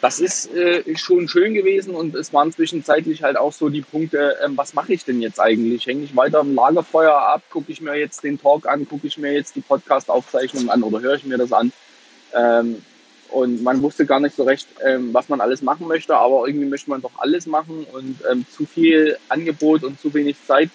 das 0.00 0.20
ist 0.20 0.54
äh, 0.54 0.96
schon 0.96 1.28
schön 1.28 1.54
gewesen 1.54 1.94
und 1.94 2.14
es 2.14 2.32
waren 2.32 2.52
zwischenzeitlich 2.52 3.22
halt 3.22 3.36
auch 3.36 3.52
so 3.52 3.68
die 3.68 3.82
Punkte, 3.82 4.36
ähm, 4.44 4.56
was 4.56 4.74
mache 4.74 4.92
ich 4.92 5.04
denn 5.04 5.20
jetzt 5.20 5.40
eigentlich? 5.40 5.86
Hänge 5.86 6.04
ich 6.04 6.14
weiter 6.14 6.40
im 6.40 6.54
Lagerfeuer 6.54 7.14
ab? 7.14 7.42
Gucke 7.50 7.72
ich 7.72 7.80
mir 7.80 7.96
jetzt 7.96 8.22
den 8.22 8.40
Talk 8.40 8.66
an? 8.68 8.88
Gucke 8.88 9.06
ich 9.08 9.18
mir 9.18 9.32
jetzt 9.32 9.56
die 9.56 9.60
Podcast-Aufzeichnung 9.60 10.70
an 10.70 10.82
oder 10.82 11.00
höre 11.00 11.14
ich 11.14 11.24
mir 11.24 11.38
das 11.38 11.52
an? 11.52 11.72
Ähm, 12.32 12.82
und 13.30 13.62
man 13.62 13.82
wusste 13.82 14.06
gar 14.06 14.20
nicht 14.20 14.36
so 14.36 14.44
recht, 14.44 14.68
ähm, 14.84 15.12
was 15.12 15.28
man 15.28 15.40
alles 15.40 15.62
machen 15.62 15.86
möchte, 15.86 16.16
aber 16.16 16.46
irgendwie 16.46 16.66
möchte 16.66 16.90
man 16.90 17.02
doch 17.02 17.18
alles 17.18 17.46
machen 17.46 17.86
und 17.92 18.18
ähm, 18.30 18.46
zu 18.50 18.66
viel 18.66 19.18
Angebot 19.28 19.84
und 19.84 20.00
zu 20.00 20.14
wenig 20.14 20.36
Zeit. 20.46 20.70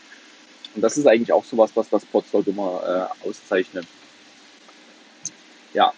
Und 0.75 0.81
das 0.81 0.97
ist 0.97 1.07
eigentlich 1.07 1.31
auch 1.31 1.45
sowas, 1.45 1.71
was 1.75 1.89
das 1.89 2.05
Podstock 2.05 2.45
immer 2.47 3.09
äh, 3.23 3.27
auszeichnet. 3.27 3.85
Ja, 5.73 5.93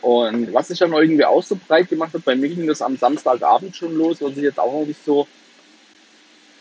und 0.00 0.52
was 0.54 0.68
sich 0.68 0.78
dann 0.78 0.92
irgendwie 0.92 1.24
auch 1.24 1.42
so 1.42 1.58
breit 1.66 1.88
gemacht 1.88 2.14
hat, 2.14 2.24
bei 2.24 2.36
mir 2.36 2.48
ging 2.48 2.66
das 2.66 2.82
am 2.82 2.96
Samstagabend 2.96 3.74
schon 3.74 3.96
los, 3.96 4.20
was 4.20 4.32
ich 4.32 4.44
jetzt 4.44 4.60
auch 4.60 4.72
noch 4.72 4.86
nicht 4.86 5.04
so 5.04 5.26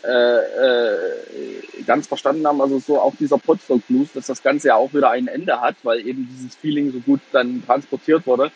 äh, 0.03 0.09
äh, 0.09 1.83
ganz 1.85 2.07
verstanden 2.07 2.47
haben, 2.47 2.61
also 2.61 2.79
so 2.79 2.99
auch 2.99 3.13
dieser 3.15 3.37
Podstock 3.37 3.85
Blues, 3.87 4.09
dass 4.13 4.27
das 4.27 4.41
Ganze 4.41 4.69
ja 4.69 4.75
auch 4.75 4.93
wieder 4.93 5.11
ein 5.11 5.27
Ende 5.27 5.61
hat, 5.61 5.75
weil 5.83 6.05
eben 6.07 6.27
dieses 6.31 6.55
Feeling 6.55 6.91
so 6.91 6.99
gut 6.99 7.19
dann 7.31 7.63
transportiert 7.65 8.25
wurde. 8.25 8.51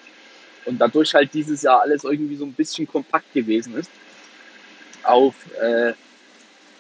Und 0.65 0.79
dadurch 0.79 1.13
halt 1.13 1.33
dieses 1.33 1.63
Jahr 1.63 1.81
alles 1.81 2.03
irgendwie 2.03 2.35
so 2.35 2.45
ein 2.45 2.53
bisschen 2.53 2.88
kompakt 2.88 3.33
gewesen 3.33 3.75
ist. 3.75 3.89
Auf 5.03 5.33
äh, 5.59 5.93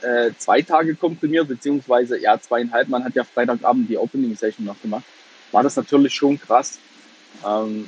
äh, 0.01 0.31
zwei 0.37 0.61
Tage 0.61 0.95
komprimiert, 0.95 1.47
beziehungsweise 1.47 2.19
ja 2.19 2.39
zweieinhalb, 2.39 2.87
man 2.89 3.03
hat 3.03 3.15
ja 3.15 3.23
Freitagabend 3.23 3.89
die 3.89 3.97
Opening 3.97 4.35
Session 4.35 4.65
noch 4.65 4.79
gemacht, 4.81 5.03
war 5.51 5.63
das 5.63 5.75
natürlich 5.75 6.13
schon 6.13 6.39
krass 6.39 6.79
ähm, 7.45 7.87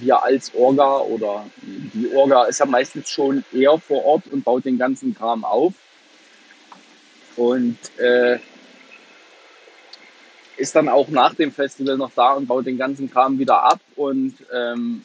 wir 0.00 0.22
als 0.22 0.54
Orga 0.54 0.98
oder 0.98 1.46
die 1.62 2.10
Orga 2.14 2.44
ist 2.44 2.60
ja 2.60 2.66
meistens 2.66 3.10
schon 3.10 3.44
eher 3.52 3.78
vor 3.78 4.04
Ort 4.04 4.26
und 4.30 4.44
baut 4.44 4.64
den 4.64 4.78
ganzen 4.78 5.14
Kram 5.14 5.44
auf. 5.44 5.72
Und 7.36 7.78
äh, 7.98 8.38
ist 10.56 10.74
dann 10.74 10.88
auch 10.88 11.08
nach 11.08 11.34
dem 11.34 11.52
Festival 11.52 11.96
noch 11.96 12.10
da 12.14 12.32
und 12.32 12.46
baut 12.46 12.66
den 12.66 12.76
ganzen 12.76 13.10
Kram 13.10 13.38
wieder 13.38 13.62
ab. 13.62 13.80
Und 13.96 14.34
ähm, 14.52 15.04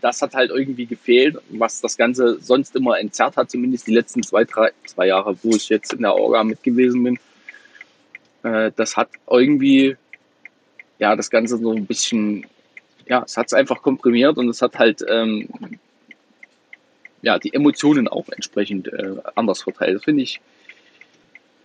das 0.00 0.20
hat 0.20 0.34
halt 0.34 0.50
irgendwie 0.50 0.86
gefehlt, 0.86 1.36
was 1.50 1.80
das 1.80 1.96
Ganze 1.96 2.40
sonst 2.40 2.74
immer 2.74 2.98
entzerrt 2.98 3.36
hat, 3.36 3.50
zumindest 3.50 3.86
die 3.86 3.94
letzten 3.94 4.22
zwei, 4.22 4.44
drei, 4.44 4.72
zwei 4.86 5.06
Jahre, 5.06 5.36
wo 5.42 5.50
ich 5.50 5.68
jetzt 5.68 5.92
in 5.92 6.02
der 6.02 6.14
Orga 6.14 6.42
mit 6.42 6.62
gewesen 6.62 7.04
bin. 7.04 7.18
Äh, 8.42 8.72
das 8.74 8.96
hat 8.96 9.10
irgendwie 9.30 9.96
ja 10.98 11.16
das 11.16 11.30
Ganze 11.30 11.58
so 11.58 11.72
ein 11.72 11.86
bisschen 11.86 12.46
ja, 13.06 13.22
es 13.24 13.36
hat 13.36 13.46
es 13.46 13.54
einfach 13.54 13.82
komprimiert 13.82 14.36
und 14.38 14.48
es 14.48 14.62
hat 14.62 14.78
halt 14.78 15.04
ähm, 15.08 15.48
ja, 17.22 17.38
die 17.38 17.54
Emotionen 17.54 18.08
auch 18.08 18.28
entsprechend 18.28 18.88
äh, 18.88 19.16
anders 19.34 19.62
verteilt. 19.62 19.96
Das 19.96 20.04
finde 20.04 20.22
ich 20.22 20.40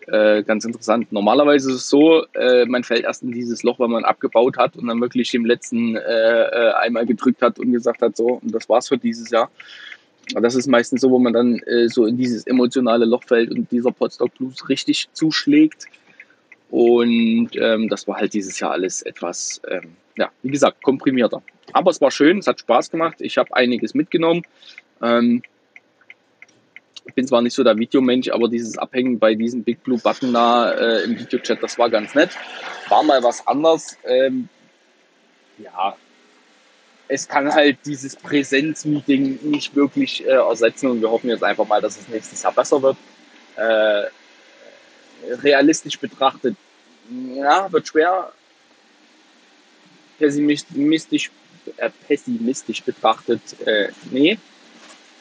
äh, 0.07 0.43
ganz 0.43 0.65
interessant. 0.65 1.11
Normalerweise 1.11 1.69
ist 1.69 1.75
es 1.75 1.89
so, 1.89 2.25
äh, 2.33 2.65
man 2.65 2.83
fällt 2.83 3.03
erst 3.03 3.23
in 3.23 3.31
dieses 3.31 3.63
Loch, 3.63 3.79
wenn 3.79 3.91
man 3.91 4.05
abgebaut 4.05 4.57
hat 4.57 4.75
und 4.75 4.87
dann 4.87 5.01
wirklich 5.01 5.31
dem 5.31 5.45
letzten 5.45 5.95
äh, 5.95 5.99
äh, 6.01 6.73
einmal 6.73 7.05
gedrückt 7.05 7.41
hat 7.41 7.59
und 7.59 7.71
gesagt 7.71 8.01
hat, 8.01 8.15
so, 8.15 8.39
und 8.41 8.53
das 8.53 8.67
war's 8.69 8.87
für 8.87 8.97
dieses 8.97 9.29
Jahr. 9.29 9.51
Aber 10.31 10.41
das 10.41 10.55
ist 10.55 10.67
meistens 10.67 11.01
so, 11.01 11.09
wo 11.09 11.19
man 11.19 11.33
dann 11.33 11.59
äh, 11.59 11.89
so 11.89 12.05
in 12.05 12.17
dieses 12.17 12.45
emotionale 12.47 13.05
Loch 13.05 13.23
fällt 13.23 13.51
und 13.51 13.71
dieser 13.71 13.91
Potsdok 13.91 14.33
Blues 14.35 14.69
richtig 14.69 15.09
zuschlägt. 15.13 15.85
Und 16.69 17.49
ähm, 17.55 17.89
das 17.89 18.07
war 18.07 18.17
halt 18.17 18.33
dieses 18.33 18.59
Jahr 18.59 18.71
alles 18.71 19.01
etwas, 19.01 19.61
ähm, 19.67 19.95
ja, 20.19 20.29
wie 20.43 20.51
gesagt, 20.51 20.83
komprimierter. 20.83 21.41
Aber 21.73 21.91
es 21.91 22.01
war 22.01 22.11
schön, 22.11 22.39
es 22.39 22.47
hat 22.47 22.59
Spaß 22.59 22.91
gemacht. 22.91 23.17
Ich 23.19 23.37
habe 23.37 23.55
einiges 23.55 23.93
mitgenommen. 23.93 24.43
Ähm, 25.01 25.41
bin 27.15 27.27
zwar 27.27 27.41
nicht 27.41 27.55
so 27.55 27.63
der 27.63 27.77
Videomensch, 27.77 28.29
aber 28.29 28.49
dieses 28.49 28.77
Abhängen 28.77 29.17
bei 29.17 29.33
diesem 29.33 29.63
Big 29.63 29.83
Blue 29.83 29.97
Button 29.97 30.33
da 30.33 30.71
äh, 30.71 31.03
im 31.03 31.17
Videochat, 31.17 31.61
das 31.63 31.77
war 31.79 31.89
ganz 31.89 32.13
nett. 32.13 32.31
War 32.87 33.03
mal 33.03 33.23
was 33.23 33.45
anderes. 33.47 33.97
Ähm, 34.05 34.49
ja, 35.57 35.95
es 37.07 37.27
kann 37.27 37.51
halt 37.53 37.77
dieses 37.85 38.15
Präsenzmeeting 38.15 39.39
nicht 39.43 39.75
wirklich 39.75 40.25
äh, 40.25 40.31
ersetzen 40.31 40.89
und 40.91 41.01
wir 41.01 41.09
hoffen 41.09 41.29
jetzt 41.29 41.43
einfach 41.43 41.67
mal, 41.67 41.81
dass 41.81 41.99
es 41.99 42.07
nächstes 42.07 42.43
Jahr 42.43 42.53
besser 42.53 42.81
wird. 42.81 42.97
Äh, 43.55 44.03
realistisch 45.41 45.99
betrachtet, 45.99 46.55
ja, 47.35 47.71
wird 47.71 47.87
schwer. 47.87 48.31
Pessimistisch, 50.19 51.31
äh, 51.77 51.89
pessimistisch 52.07 52.83
betrachtet, 52.83 53.41
äh, 53.65 53.89
nee. 54.11 54.37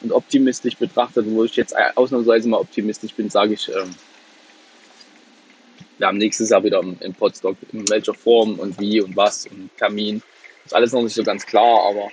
Und 0.01 0.11
optimistisch 0.11 0.77
betrachtet, 0.77 1.25
wo 1.27 1.43
ich 1.43 1.55
jetzt 1.55 1.75
ausnahmsweise 1.95 2.47
mal 2.47 2.57
optimistisch 2.57 3.13
bin, 3.13 3.29
sage 3.29 3.53
ich, 3.53 3.67
ähm, 3.69 3.95
wir 5.97 6.07
haben 6.07 6.17
nächstes 6.17 6.49
Jahr 6.49 6.63
wieder 6.63 6.79
im 6.79 7.13
Podstock, 7.13 7.57
in 7.73 7.87
welcher 7.89 8.13
Form 8.13 8.57
und 8.59 8.79
wie 8.79 9.01
und 9.01 9.17
was 9.17 9.45
und 9.47 9.69
Termin. 9.77 10.21
Ist 10.65 10.73
alles 10.73 10.93
noch 10.93 11.01
nicht 11.01 11.13
so 11.13 11.23
ganz 11.23 11.45
klar, 11.45 11.89
aber 11.89 12.09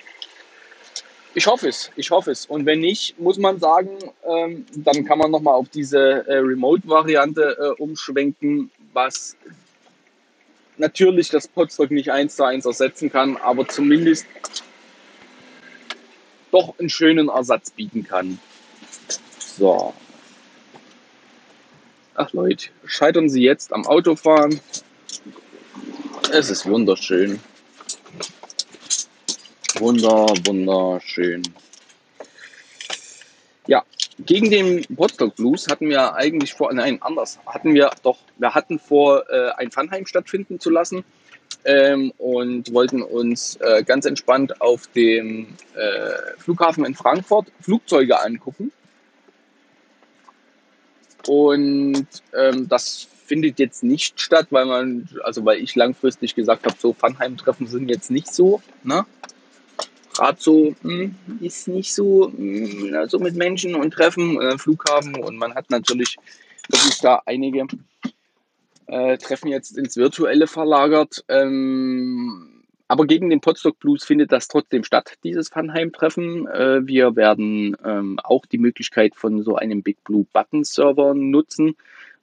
ich 1.37 1.45
hoffe 1.45 1.69
es, 1.69 1.91
ich 1.95 2.09
hoffe 2.11 2.31
es. 2.31 2.47
Und 2.47 2.65
wenn 2.65 2.79
nicht, 2.79 3.19
muss 3.19 3.37
man 3.37 3.59
sagen, 3.59 3.91
ähm, 4.25 4.65
dann 4.75 5.05
kann 5.05 5.19
man 5.19 5.31
nochmal 5.31 5.53
auf 5.53 5.69
diese 5.69 6.27
äh, 6.27 6.37
Remote-Variante 6.37 7.57
äh, 7.59 7.81
umschwenken, 7.81 8.71
was 8.91 9.37
natürlich 10.77 11.29
das 11.29 11.47
Podstock 11.47 11.91
nicht 11.91 12.11
eins 12.11 12.35
zu 12.35 12.43
eins 12.43 12.65
ersetzen 12.65 13.11
kann, 13.11 13.37
aber 13.37 13.67
zumindest 13.67 14.25
doch 16.51 16.77
einen 16.79 16.89
schönen 16.89 17.29
Ersatz 17.29 17.71
bieten 17.71 18.03
kann. 18.03 18.39
So. 19.39 19.93
Ach 22.15 22.33
Leute, 22.33 22.69
scheitern 22.85 23.29
Sie 23.29 23.43
jetzt 23.43 23.73
am 23.73 23.85
Autofahren. 23.85 24.59
Es 26.31 26.49
ist 26.49 26.65
wunderschön. 26.65 27.39
Wunder, 29.79 30.25
wunderschön. 30.45 31.43
Gegen 34.25 34.49
den 34.49 34.83
Potsdok 34.95 35.35
Blues 35.35 35.67
hatten 35.67 35.89
wir 35.89 36.15
eigentlich 36.15 36.53
vor, 36.53 36.73
nein, 36.73 36.99
anders, 37.01 37.39
hatten 37.45 37.75
wir 37.75 37.91
doch, 38.01 38.17
wir 38.37 38.55
hatten 38.55 38.79
vor, 38.79 39.29
äh, 39.29 39.51
ein 39.57 39.69
Funheim 39.69 40.07
stattfinden 40.07 40.59
zu 40.59 40.71
lassen 40.71 41.03
ähm, 41.65 42.11
und 42.17 42.73
wollten 42.73 43.03
uns 43.03 43.57
äh, 43.57 43.83
ganz 43.83 44.05
entspannt 44.05 44.59
auf 44.59 44.87
dem 44.87 45.47
äh, 45.75 46.39
Flughafen 46.39 46.83
in 46.85 46.95
Frankfurt 46.95 47.51
Flugzeuge 47.61 48.19
angucken. 48.19 48.71
Und 51.27 52.07
ähm, 52.33 52.67
das 52.67 53.07
findet 53.25 53.59
jetzt 53.59 53.83
nicht 53.83 54.19
statt, 54.19 54.47
weil 54.49 54.65
man, 54.65 55.09
also 55.23 55.45
weil 55.45 55.61
ich 55.61 55.75
langfristig 55.75 56.33
gesagt 56.33 56.65
habe, 56.65 56.75
so 56.79 56.93
Funheim-Treffen 56.93 57.67
sind 57.67 57.89
jetzt 57.89 58.09
nicht 58.09 58.33
so, 58.33 58.61
ne? 58.83 59.05
Gerade 60.17 60.37
so 60.39 60.73
mh, 60.81 61.03
hm, 61.03 61.15
ist 61.41 61.67
nicht 61.67 61.93
so, 61.93 62.31
mh, 62.35 62.69
hm, 62.69 62.95
also 62.95 63.19
mit 63.19 63.35
Menschen 63.35 63.75
und 63.75 63.91
Treffen, 63.91 64.41
äh, 64.41 64.57
Flughafen 64.57 65.15
und 65.15 65.37
man 65.37 65.53
hat 65.53 65.69
natürlich 65.69 66.17
wirklich 66.69 66.99
da 66.99 67.21
einige 67.25 67.67
äh, 68.87 69.17
Treffen 69.17 69.49
jetzt 69.49 69.77
ins 69.77 69.95
Virtuelle 69.95 70.47
verlagert. 70.47 71.23
Ähm, 71.29 72.63
aber 72.87 73.05
gegen 73.05 73.29
den 73.29 73.41
Potsdok 73.41 73.77
Blues 73.79 74.03
findet 74.05 74.31
das 74.31 74.47
trotzdem 74.47 74.83
statt, 74.83 75.17
dieses 75.23 75.49
Funheim-Treffen. 75.49 76.47
Äh, 76.47 76.87
wir 76.87 77.15
werden 77.15 77.77
ähm, 77.85 78.19
auch 78.23 78.47
die 78.47 78.57
Möglichkeit 78.57 79.15
von 79.15 79.43
so 79.43 79.55
einem 79.55 79.83
Big 79.83 80.03
Blue 80.03 80.25
Button 80.33 80.63
Server 80.63 81.13
nutzen, 81.13 81.75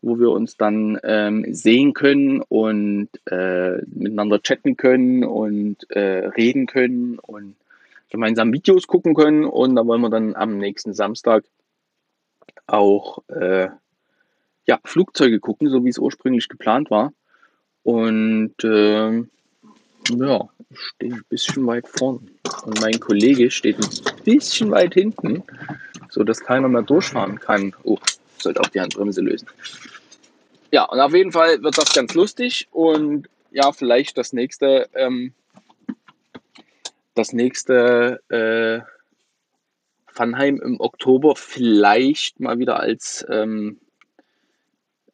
wo 0.02 0.18
wir 0.18 0.30
uns 0.30 0.56
dann 0.56 0.98
ähm, 1.04 1.46
sehen 1.50 1.92
können 1.92 2.40
und 2.40 3.08
äh, 3.26 3.76
miteinander 3.86 4.42
chatten 4.42 4.76
können 4.76 5.22
und 5.22 5.88
äh, 5.90 6.26
reden 6.28 6.66
können 6.66 7.20
und 7.20 7.54
gemeinsam 8.10 8.52
Videos 8.52 8.86
gucken 8.86 9.14
können. 9.14 9.44
Und 9.44 9.76
da 9.76 9.86
wollen 9.86 10.00
wir 10.00 10.10
dann 10.10 10.34
am 10.34 10.58
nächsten 10.58 10.94
Samstag 10.94 11.44
auch 12.66 13.18
äh, 13.28 13.68
ja, 14.66 14.80
Flugzeuge 14.84 15.40
gucken, 15.40 15.68
so 15.68 15.84
wie 15.84 15.90
es 15.90 15.98
ursprünglich 15.98 16.48
geplant 16.48 16.90
war. 16.90 17.12
Und 17.82 18.54
äh, 18.64 19.24
ja, 20.10 20.48
ich 20.70 20.80
stehe 20.80 21.14
ein 21.14 21.24
bisschen 21.28 21.66
weit 21.66 21.88
vorne. 21.88 22.20
Und 22.64 22.80
mein 22.80 22.98
Kollege 22.98 23.50
steht 23.50 23.78
ein 23.78 24.22
bisschen 24.24 24.70
weit 24.70 24.94
hinten, 24.94 25.42
sodass 26.08 26.40
keiner 26.40 26.68
mehr 26.68 26.82
durchfahren 26.82 27.38
kann. 27.38 27.74
Oh, 27.82 27.98
sollte 28.38 28.60
auch 28.60 28.68
die 28.68 28.80
Handbremse 28.80 29.20
lösen. 29.20 29.48
Ja, 30.70 30.84
und 30.84 31.00
auf 31.00 31.14
jeden 31.14 31.32
Fall 31.32 31.62
wird 31.62 31.78
das 31.78 31.94
ganz 31.94 32.14
lustig. 32.14 32.68
Und 32.70 33.28
ja, 33.50 33.72
vielleicht 33.72 34.18
das 34.18 34.32
nächste, 34.32 34.88
ähm, 34.94 35.32
das 37.14 37.32
nächste 37.32 38.20
äh, 38.28 38.80
Funheim 40.06 40.60
im 40.62 40.80
Oktober 40.80 41.34
vielleicht 41.36 42.40
mal 42.40 42.58
wieder 42.58 42.80
als 42.80 43.24
ähm, 43.28 43.80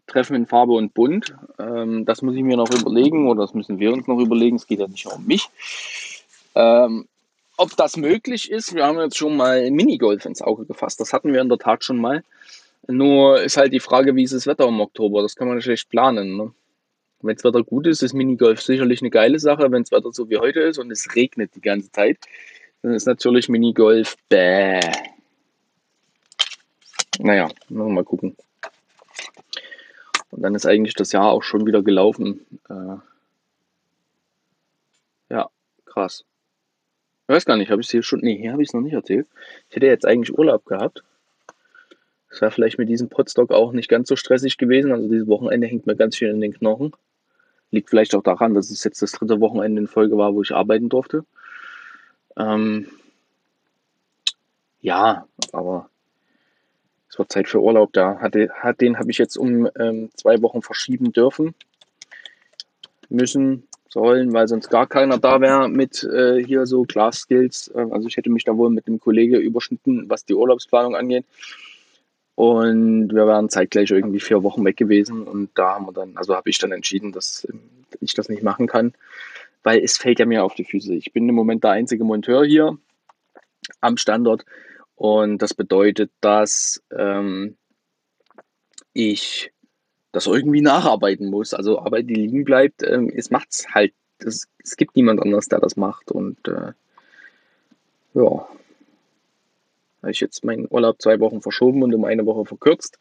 Treffen 0.06 0.36
in 0.36 0.46
Farbe 0.46 0.72
und 0.72 0.92
Bunt. 0.92 1.34
Ähm, 1.58 2.04
das 2.04 2.22
muss 2.22 2.34
ich 2.34 2.42
mir 2.42 2.56
noch 2.56 2.70
überlegen 2.70 3.28
oder 3.28 3.42
das 3.42 3.54
müssen 3.54 3.78
wir 3.78 3.92
uns 3.92 4.06
noch 4.06 4.18
überlegen. 4.18 4.56
Es 4.56 4.66
geht 4.66 4.80
ja 4.80 4.88
nicht 4.88 5.06
um 5.06 5.26
mich. 5.26 5.48
Ähm, 6.54 7.06
ob 7.56 7.76
das 7.76 7.96
möglich 7.96 8.50
ist, 8.50 8.74
wir 8.74 8.86
haben 8.86 8.98
jetzt 8.98 9.16
schon 9.16 9.36
mal 9.36 9.70
Minigolf 9.70 10.24
ins 10.24 10.42
Auge 10.42 10.64
gefasst. 10.64 11.00
Das 11.00 11.12
hatten 11.12 11.32
wir 11.32 11.40
in 11.40 11.48
der 11.48 11.58
Tat 11.58 11.84
schon 11.84 11.98
mal. 11.98 12.24
Nur 12.88 13.40
ist 13.42 13.56
halt 13.56 13.72
die 13.72 13.80
Frage, 13.80 14.16
wie 14.16 14.24
ist 14.24 14.32
das 14.32 14.46
Wetter 14.46 14.66
im 14.66 14.80
Oktober? 14.80 15.22
Das 15.22 15.36
kann 15.36 15.48
man 15.48 15.60
schlecht 15.60 15.90
planen. 15.90 16.36
Ne? 16.36 16.52
Wenn 17.22 17.34
das 17.34 17.44
Wetter 17.44 17.62
gut 17.62 17.86
ist, 17.86 18.02
ist 18.02 18.14
Minigolf 18.14 18.62
sicherlich 18.62 19.02
eine 19.02 19.10
geile 19.10 19.38
Sache. 19.38 19.70
Wenn 19.70 19.82
das 19.82 19.92
Wetter 19.92 20.10
so 20.12 20.30
wie 20.30 20.38
heute 20.38 20.60
ist 20.60 20.78
und 20.78 20.90
es 20.90 21.14
regnet 21.14 21.54
die 21.54 21.60
ganze 21.60 21.92
Zeit, 21.92 22.18
dann 22.82 22.94
ist 22.94 23.06
natürlich 23.06 23.48
Minigolf 23.48 24.16
bäh. 24.28 24.80
Naja, 27.18 27.50
mal 27.68 28.04
gucken. 28.04 28.36
Und 30.30 30.42
dann 30.42 30.54
ist 30.54 30.64
eigentlich 30.64 30.94
das 30.94 31.12
Jahr 31.12 31.30
auch 31.30 31.42
schon 31.42 31.66
wieder 31.66 31.82
gelaufen. 31.82 32.46
Äh, 32.70 32.96
ja, 35.28 35.50
krass. 35.84 36.24
Ich 37.28 37.34
weiß 37.34 37.44
gar 37.44 37.56
nicht, 37.56 37.70
habe 37.70 37.82
ich 37.82 37.88
es 37.88 37.90
hier 37.90 38.02
schon. 38.02 38.20
Nee, 38.20 38.38
hier 38.38 38.52
habe 38.52 38.62
ich 38.62 38.70
es 38.70 38.74
noch 38.74 38.80
nicht 38.80 38.94
erzählt. 38.94 39.26
Ich 39.68 39.76
hätte 39.76 39.86
jetzt 39.86 40.06
eigentlich 40.06 40.36
Urlaub 40.36 40.64
gehabt. 40.64 41.04
Es 42.30 42.40
wäre 42.40 42.50
vielleicht 42.50 42.78
mit 42.78 42.88
diesem 42.88 43.08
Potstock 43.08 43.50
auch 43.50 43.72
nicht 43.72 43.88
ganz 43.88 44.08
so 44.08 44.16
stressig 44.16 44.56
gewesen. 44.56 44.92
Also 44.92 45.08
dieses 45.08 45.28
Wochenende 45.28 45.66
hängt 45.66 45.86
mir 45.86 45.96
ganz 45.96 46.16
schön 46.16 46.30
in 46.30 46.40
den 46.40 46.54
Knochen. 46.54 46.92
Liegt 47.70 47.90
vielleicht 47.90 48.14
auch 48.14 48.22
daran, 48.22 48.54
dass 48.54 48.70
es 48.70 48.84
jetzt 48.84 49.02
das 49.02 49.12
dritte 49.12 49.40
Wochenende 49.40 49.82
in 49.82 49.88
Folge 49.88 50.16
war, 50.16 50.34
wo 50.34 50.42
ich 50.42 50.54
arbeiten 50.54 50.88
durfte. 50.88 51.24
Ähm, 52.36 52.86
ja, 54.80 55.26
aber 55.52 55.88
es 57.08 57.18
war 57.18 57.28
Zeit 57.28 57.48
für 57.48 57.60
Urlaub 57.60 57.92
da. 57.92 58.18
Hat, 58.18 58.34
den 58.80 58.98
habe 58.98 59.10
ich 59.10 59.18
jetzt 59.18 59.36
um 59.36 59.68
ähm, 59.78 60.10
zwei 60.14 60.40
Wochen 60.42 60.62
verschieben 60.62 61.12
dürfen, 61.12 61.54
müssen, 63.08 63.68
sollen, 63.90 64.32
weil 64.32 64.46
sonst 64.46 64.70
gar 64.70 64.86
keiner 64.86 65.18
da 65.18 65.40
wäre 65.40 65.68
mit 65.68 66.04
äh, 66.04 66.42
hier 66.44 66.66
so 66.66 66.84
Class 66.84 67.20
Skills. 67.20 67.70
Äh, 67.74 67.86
also 67.90 68.06
ich 68.06 68.16
hätte 68.16 68.30
mich 68.30 68.44
da 68.44 68.56
wohl 68.56 68.70
mit 68.70 68.86
dem 68.86 69.00
Kollege 69.00 69.36
überschnitten, 69.38 70.08
was 70.08 70.24
die 70.24 70.34
Urlaubsplanung 70.34 70.94
angeht. 70.94 71.24
Und 72.40 73.12
wir 73.12 73.26
waren 73.26 73.50
zeitgleich 73.50 73.90
irgendwie 73.90 74.18
vier 74.18 74.42
Wochen 74.42 74.64
weg 74.64 74.78
gewesen 74.78 75.24
und 75.24 75.50
da 75.56 75.74
haben 75.74 75.84
wir 75.84 75.92
dann, 75.92 76.16
also 76.16 76.34
habe 76.34 76.48
ich 76.48 76.56
dann 76.56 76.72
entschieden, 76.72 77.12
dass 77.12 77.46
ich 78.00 78.14
das 78.14 78.30
nicht 78.30 78.42
machen 78.42 78.66
kann, 78.66 78.94
weil 79.62 79.80
es 79.80 79.98
fällt 79.98 80.20
ja 80.20 80.24
mir 80.24 80.42
auf 80.42 80.54
die 80.54 80.64
Füße. 80.64 80.94
Ich 80.94 81.12
bin 81.12 81.28
im 81.28 81.34
Moment 81.34 81.64
der 81.64 81.72
einzige 81.72 82.02
Monteur 82.02 82.46
hier 82.46 82.78
am 83.82 83.98
Standort 83.98 84.46
und 84.94 85.42
das 85.42 85.52
bedeutet, 85.52 86.12
dass 86.22 86.82
ähm, 86.96 87.58
ich 88.94 89.52
das 90.10 90.26
irgendwie 90.26 90.62
nacharbeiten 90.62 91.28
muss. 91.28 91.52
Also 91.52 91.78
Arbeit, 91.78 92.08
die 92.08 92.14
liegen 92.14 92.46
bleibt, 92.46 92.82
ähm, 92.82 93.12
es 93.14 93.30
macht's 93.30 93.66
halt. 93.74 93.92
Es, 94.18 94.48
es 94.64 94.78
gibt 94.78 94.96
niemand 94.96 95.20
anders, 95.20 95.48
der 95.48 95.60
das 95.60 95.76
macht. 95.76 96.10
Und 96.10 96.48
äh, 96.48 96.72
ja. 98.14 98.48
Habe 100.02 100.12
ich 100.12 100.20
jetzt 100.20 100.44
meinen 100.44 100.66
Urlaub 100.70 101.00
zwei 101.00 101.20
Wochen 101.20 101.42
verschoben 101.42 101.82
und 101.82 101.94
um 101.94 102.04
eine 102.04 102.26
Woche 102.26 102.46
verkürzt. 102.46 102.98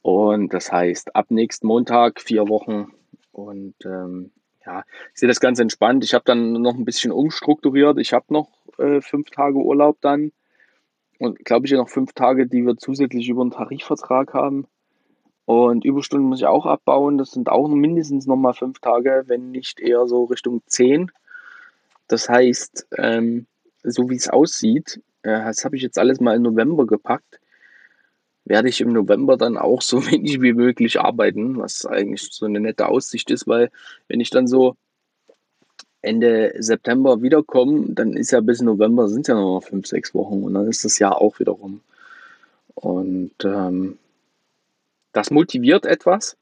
Und 0.00 0.52
das 0.52 0.72
heißt, 0.72 1.14
ab 1.14 1.30
nächsten 1.30 1.66
Montag 1.66 2.20
vier 2.20 2.48
Wochen. 2.48 2.92
Und 3.30 3.74
ähm, 3.84 4.32
ja, 4.66 4.84
ich 5.12 5.20
sehe 5.20 5.28
das 5.28 5.40
ganz 5.40 5.58
entspannt. 5.58 6.04
Ich 6.04 6.14
habe 6.14 6.24
dann 6.24 6.52
noch 6.52 6.74
ein 6.74 6.84
bisschen 6.84 7.12
umstrukturiert. 7.12 7.98
Ich 7.98 8.12
habe 8.12 8.26
noch 8.28 8.48
äh, 8.78 9.00
fünf 9.00 9.30
Tage 9.30 9.58
Urlaub 9.58 9.98
dann. 10.00 10.32
Und 11.18 11.44
glaube 11.44 11.66
ich, 11.66 11.72
noch 11.72 11.88
fünf 11.88 12.12
Tage, 12.14 12.46
die 12.46 12.66
wir 12.66 12.76
zusätzlich 12.76 13.28
über 13.28 13.42
einen 13.42 13.52
Tarifvertrag 13.52 14.34
haben. 14.34 14.66
Und 15.44 15.84
Überstunden 15.84 16.28
muss 16.28 16.40
ich 16.40 16.46
auch 16.46 16.66
abbauen. 16.66 17.18
Das 17.18 17.30
sind 17.30 17.48
auch 17.48 17.68
mindestens 17.68 18.26
nochmal 18.26 18.54
fünf 18.54 18.80
Tage, 18.80 19.24
wenn 19.26 19.50
nicht 19.50 19.80
eher 19.80 20.06
so 20.06 20.24
Richtung 20.24 20.62
zehn. 20.66 21.10
Das 22.08 22.28
heißt, 22.28 22.88
ähm, 22.98 23.46
so 23.82 24.08
wie 24.10 24.16
es 24.16 24.28
aussieht, 24.28 25.00
das 25.22 25.64
habe 25.64 25.76
ich 25.76 25.82
jetzt 25.82 25.98
alles 25.98 26.20
mal 26.20 26.36
im 26.36 26.42
November 26.42 26.86
gepackt, 26.86 27.40
werde 28.44 28.68
ich 28.68 28.80
im 28.80 28.92
November 28.92 29.36
dann 29.36 29.56
auch 29.56 29.82
so 29.82 30.04
wenig 30.10 30.40
wie 30.40 30.52
möglich 30.52 31.00
arbeiten, 31.00 31.58
was 31.58 31.86
eigentlich 31.86 32.28
so 32.30 32.46
eine 32.46 32.60
nette 32.60 32.88
Aussicht 32.88 33.30
ist, 33.30 33.46
weil 33.46 33.70
wenn 34.08 34.20
ich 34.20 34.30
dann 34.30 34.46
so 34.46 34.76
Ende 36.00 36.54
September 36.58 37.22
wiederkomme, 37.22 37.90
dann 37.90 38.14
ist 38.14 38.32
ja 38.32 38.40
bis 38.40 38.60
November 38.60 39.08
sind 39.08 39.28
ja 39.28 39.34
noch 39.34 39.60
fünf, 39.60 39.86
sechs 39.86 40.14
Wochen 40.14 40.42
und 40.42 40.54
dann 40.54 40.66
ist 40.66 40.84
das 40.84 40.98
Jahr 40.98 41.20
auch 41.20 41.38
wieder 41.38 41.52
rum. 41.52 41.80
Und 42.74 43.32
ähm, 43.44 43.98
das 45.12 45.30
motiviert 45.30 45.86
etwas. 45.86 46.36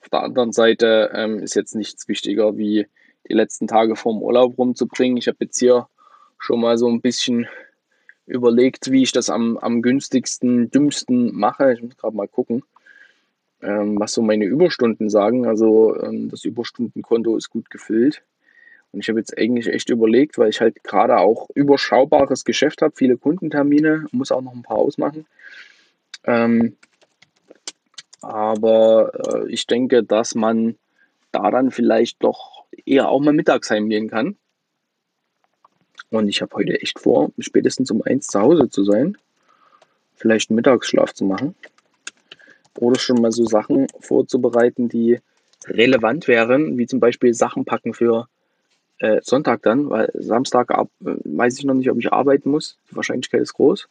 Auf 0.00 0.08
der 0.08 0.22
anderen 0.22 0.52
Seite 0.52 1.10
ähm, 1.14 1.38
ist 1.38 1.54
jetzt 1.54 1.76
nichts 1.76 2.08
wichtiger, 2.08 2.56
wie 2.56 2.88
die 3.28 3.34
letzten 3.34 3.68
Tage 3.68 3.94
vorm 3.94 4.22
Urlaub 4.22 4.58
rumzubringen. 4.58 5.16
Ich 5.16 5.28
habe 5.28 5.38
jetzt 5.40 5.58
hier 5.58 5.88
schon 6.38 6.60
mal 6.60 6.76
so 6.78 6.88
ein 6.88 7.00
bisschen 7.00 7.46
überlegt, 8.26 8.90
wie 8.90 9.02
ich 9.02 9.12
das 9.12 9.30
am, 9.30 9.56
am 9.58 9.82
günstigsten, 9.82 10.70
dümmsten 10.70 11.34
mache. 11.34 11.72
Ich 11.72 11.82
muss 11.82 11.96
gerade 11.96 12.16
mal 12.16 12.28
gucken, 12.28 12.62
ähm, 13.62 13.98
was 13.98 14.12
so 14.12 14.22
meine 14.22 14.44
Überstunden 14.44 15.08
sagen. 15.08 15.46
Also 15.46 15.98
ähm, 16.00 16.28
das 16.28 16.44
Überstundenkonto 16.44 17.36
ist 17.36 17.50
gut 17.50 17.70
gefüllt. 17.70 18.22
Und 18.92 19.00
ich 19.00 19.08
habe 19.08 19.18
jetzt 19.18 19.36
eigentlich 19.36 19.68
echt 19.68 19.90
überlegt, 19.90 20.38
weil 20.38 20.50
ich 20.50 20.60
halt 20.60 20.82
gerade 20.82 21.18
auch 21.18 21.48
überschaubares 21.54 22.44
Geschäft 22.44 22.82
habe, 22.82 22.94
viele 22.96 23.16
Kundentermine, 23.16 24.06
muss 24.12 24.32
auch 24.32 24.42
noch 24.42 24.54
ein 24.54 24.62
paar 24.62 24.78
ausmachen. 24.78 25.26
Ähm, 26.24 26.76
aber 28.22 29.12
äh, 29.14 29.50
ich 29.50 29.66
denke, 29.66 30.02
dass 30.02 30.34
man 30.34 30.76
da 31.30 31.50
dann 31.50 31.70
vielleicht 31.70 32.22
doch 32.22 32.64
eher 32.84 33.08
auch 33.08 33.20
mal 33.20 33.32
mittags 33.32 33.70
heimgehen 33.70 34.08
kann. 34.08 34.36
Und 36.10 36.28
ich 36.28 36.42
habe 36.42 36.54
heute 36.54 36.80
echt 36.80 36.98
vor, 36.98 37.30
spätestens 37.38 37.90
um 37.90 38.02
eins 38.02 38.28
zu 38.28 38.40
Hause 38.40 38.68
zu 38.68 38.84
sein. 38.84 39.18
Vielleicht 40.14 40.50
einen 40.50 40.56
Mittagsschlaf 40.56 41.12
zu 41.12 41.24
machen. 41.24 41.54
Oder 42.78 42.98
schon 42.98 43.20
mal 43.20 43.32
so 43.32 43.44
Sachen 43.44 43.86
vorzubereiten, 44.00 44.88
die 44.88 45.20
relevant 45.66 46.28
wären, 46.28 46.78
wie 46.78 46.86
zum 46.86 47.00
Beispiel 47.00 47.34
Sachen 47.34 47.64
packen 47.64 47.94
für 47.94 48.28
äh, 48.98 49.20
Sonntag 49.22 49.62
dann, 49.62 49.90
weil 49.90 50.10
Samstag 50.14 50.70
ab, 50.70 50.88
äh, 51.04 51.14
weiß 51.24 51.58
ich 51.58 51.64
noch 51.64 51.74
nicht, 51.74 51.90
ob 51.90 51.98
ich 51.98 52.12
arbeiten 52.12 52.50
muss. 52.50 52.78
Die 52.90 52.96
Wahrscheinlichkeit 52.96 53.40
ist 53.40 53.54
groß. 53.54 53.88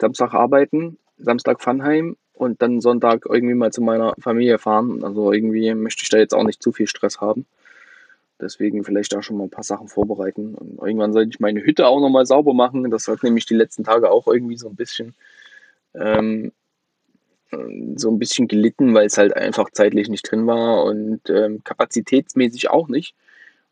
Samstag 0.00 0.34
arbeiten, 0.34 0.98
Samstag 1.18 1.62
Funheim 1.62 2.16
und 2.32 2.60
dann 2.60 2.80
Sonntag 2.80 3.26
irgendwie 3.28 3.54
mal 3.54 3.72
zu 3.72 3.80
meiner 3.80 4.14
Familie 4.18 4.58
fahren. 4.58 5.04
Also 5.04 5.32
irgendwie 5.32 5.72
möchte 5.74 6.02
ich 6.02 6.08
da 6.08 6.18
jetzt 6.18 6.34
auch 6.34 6.44
nicht 6.44 6.62
zu 6.62 6.72
viel 6.72 6.86
Stress 6.86 7.20
haben. 7.20 7.46
Deswegen 8.44 8.84
vielleicht 8.84 9.16
auch 9.16 9.22
schon 9.22 9.38
mal 9.38 9.44
ein 9.44 9.50
paar 9.50 9.64
Sachen 9.64 9.88
vorbereiten. 9.88 10.54
Und 10.54 10.78
irgendwann 10.78 11.12
sollte 11.12 11.30
ich 11.30 11.40
meine 11.40 11.64
Hütte 11.64 11.88
auch 11.88 12.00
nochmal 12.00 12.26
sauber 12.26 12.54
machen. 12.54 12.90
Das 12.90 13.08
hat 13.08 13.22
nämlich 13.22 13.46
die 13.46 13.54
letzten 13.54 13.82
Tage 13.82 14.10
auch 14.10 14.28
irgendwie 14.28 14.56
so 14.56 14.68
ein 14.68 14.76
bisschen 14.76 15.14
ähm, 15.94 16.52
so 17.96 18.10
ein 18.10 18.18
bisschen 18.18 18.48
gelitten, 18.48 18.94
weil 18.94 19.06
es 19.06 19.18
halt 19.18 19.36
einfach 19.36 19.70
zeitlich 19.70 20.08
nicht 20.08 20.30
drin 20.30 20.46
war 20.46 20.84
und 20.84 21.20
ähm, 21.28 21.62
kapazitätsmäßig 21.64 22.70
auch 22.70 22.88
nicht. 22.88 23.14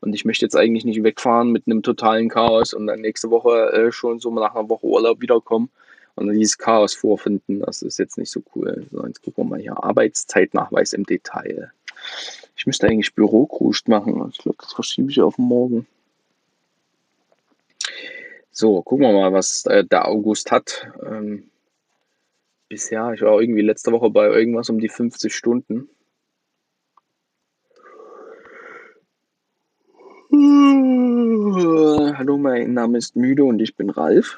Und 0.01 0.14
ich 0.14 0.25
möchte 0.25 0.44
jetzt 0.44 0.57
eigentlich 0.57 0.85
nicht 0.85 1.03
wegfahren 1.03 1.53
mit 1.53 1.66
einem 1.66 1.83
totalen 1.83 2.29
Chaos 2.29 2.75
und 2.75 2.87
dann 2.87 3.01
nächste 3.01 3.31
Woche 3.31 3.73
äh, 3.73 3.92
schon 3.92 4.18
so 4.18 4.33
nach 4.33 4.55
einer 4.55 4.68
Woche 4.68 4.87
Urlaub 4.87 5.20
wiederkommen 5.20 5.70
und 6.16 6.27
dann 6.27 6.37
dieses 6.37 6.59
Chaos 6.59 6.94
vorfinden. 6.94 7.61
Das 7.61 7.83
ist 7.83 7.99
jetzt 7.99 8.18
nicht 8.18 8.31
so 8.31 8.42
cool. 8.55 8.87
So, 8.90 9.07
jetzt 9.07 9.23
gucken 9.23 9.44
wir 9.44 9.51
mal 9.51 9.61
hier. 9.61 9.83
Arbeitszeitnachweis 9.83 10.92
im 10.92 11.05
Detail. 11.05 11.70
Ich 12.57 12.67
müsste 12.67 12.87
eigentlich 12.87 13.15
Bürokrust 13.15 13.88
machen. 13.88 14.29
Ich 14.31 14.38
glaube, 14.38 14.59
das 14.61 14.73
verschiebe 14.73 15.11
ich 15.11 15.21
auf 15.21 15.38
morgen. 15.38 15.87
So, 18.51 18.83
gucken 18.83 19.07
wir 19.07 19.12
mal, 19.12 19.33
was 19.33 19.65
äh, 19.67 19.85
der 19.85 20.07
August 20.07 20.51
hat. 20.51 20.87
Ähm, 21.05 21.51
bisher, 22.69 23.12
ich 23.15 23.23
war 23.23 23.41
irgendwie 23.41 23.62
letzte 23.62 23.93
Woche 23.93 24.11
bei 24.11 24.27
irgendwas 24.27 24.69
um 24.69 24.79
die 24.79 24.88
50 24.88 25.35
Stunden. 25.35 25.88
Hallo, 32.17 32.38
mein 32.38 32.73
Name 32.75 32.99
ist 32.99 33.17
Müde 33.17 33.45
und 33.45 33.61
ich 33.61 33.75
bin 33.75 33.91
Ralf. 33.91 34.37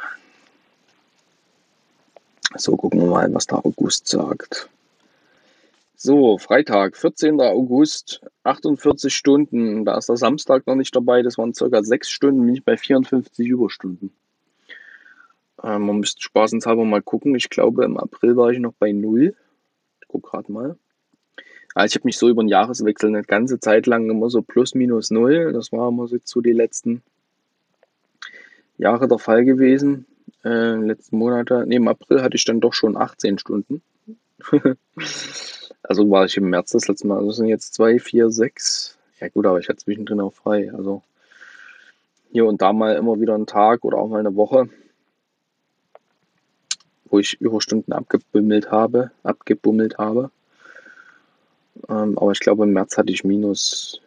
So, 2.57 2.77
gucken 2.77 3.00
wir 3.00 3.07
mal, 3.07 3.35
was 3.35 3.46
der 3.46 3.64
August 3.64 4.09
sagt. 4.09 4.68
So, 6.06 6.36
Freitag, 6.36 6.98
14. 6.98 7.40
August, 7.40 8.20
48 8.42 9.10
Stunden. 9.10 9.86
Da 9.86 9.96
ist 9.96 10.10
der 10.10 10.18
Samstag 10.18 10.66
noch 10.66 10.74
nicht 10.74 10.94
dabei. 10.94 11.22
Das 11.22 11.38
waren 11.38 11.54
circa 11.54 11.82
6 11.82 12.10
Stunden, 12.10 12.44
bin 12.44 12.54
ich 12.54 12.62
bei 12.62 12.76
54 12.76 13.48
Überstunden. 13.48 14.12
Ähm, 15.62 15.86
man 15.86 16.00
müsste 16.00 16.20
spaßenshalber 16.20 16.84
mal 16.84 17.00
gucken. 17.00 17.34
Ich 17.34 17.48
glaube, 17.48 17.86
im 17.86 17.96
April 17.96 18.36
war 18.36 18.50
ich 18.50 18.58
noch 18.58 18.74
bei 18.74 18.92
0. 18.92 19.34
Ich 20.02 20.08
gucke 20.08 20.28
gerade 20.28 20.52
mal. 20.52 20.76
Also 21.74 21.92
ich 21.92 21.94
habe 21.94 22.06
mich 22.06 22.18
so 22.18 22.28
über 22.28 22.42
den 22.42 22.48
Jahreswechsel 22.48 23.08
eine 23.08 23.22
ganze 23.22 23.58
Zeit 23.58 23.86
lang 23.86 24.10
immer 24.10 24.28
so 24.28 24.42
plus 24.42 24.74
minus 24.74 25.10
0. 25.10 25.54
Das 25.54 25.72
war 25.72 25.88
immer 25.88 26.06
so 26.22 26.42
die 26.42 26.52
letzten 26.52 27.02
Jahre 28.76 29.08
der 29.08 29.18
Fall 29.18 29.46
gewesen 29.46 30.04
äh, 30.44 30.74
letzten 30.74 31.16
Monate, 31.16 31.64
nee, 31.66 31.76
im 31.76 31.88
April 31.88 32.22
hatte 32.22 32.36
ich 32.36 32.44
dann 32.44 32.60
doch 32.60 32.74
schon 32.74 32.96
18 32.96 33.38
Stunden. 33.38 33.82
also 35.85 36.11
war 36.11 36.25
ich 36.25 36.37
im 36.37 36.51
März 36.51 36.73
das 36.73 36.88
letzte 36.88 37.07
Mal. 37.07 37.18
Also 37.18 37.31
sind 37.31 37.47
jetzt 37.47 37.75
zwei, 37.75 37.99
vier, 37.99 38.31
sechs. 38.31 38.99
Ja 39.20 39.29
gut, 39.29 39.47
aber 39.47 39.59
ich 39.59 39.68
hatte 39.68 39.79
zwischendrin 39.79 40.20
auch 40.20 40.33
frei. 40.33 40.73
Also 40.73 41.03
hier 42.33 42.47
und 42.47 42.62
da 42.62 42.73
mal 42.73 42.97
immer 42.97 43.20
wieder 43.20 43.35
einen 43.35 43.47
Tag 43.47 43.85
oder 43.85 43.99
auch 43.99 44.09
mal 44.09 44.20
eine 44.20 44.35
Woche, 44.35 44.68
wo 47.07 47.18
ich 47.18 47.40
Überstunden 47.40 47.92
abgebummelt 47.92 48.70
habe, 48.70 49.12
abgebummelt 49.23 49.99
habe. 49.99 50.31
Ähm, 51.88 52.18
aber 52.18 52.33
ich 52.33 52.40
glaube, 52.40 52.64
im 52.64 52.73
März 52.73 52.97
hatte 52.97 53.12
ich 53.12 53.25
minus. 53.25 54.01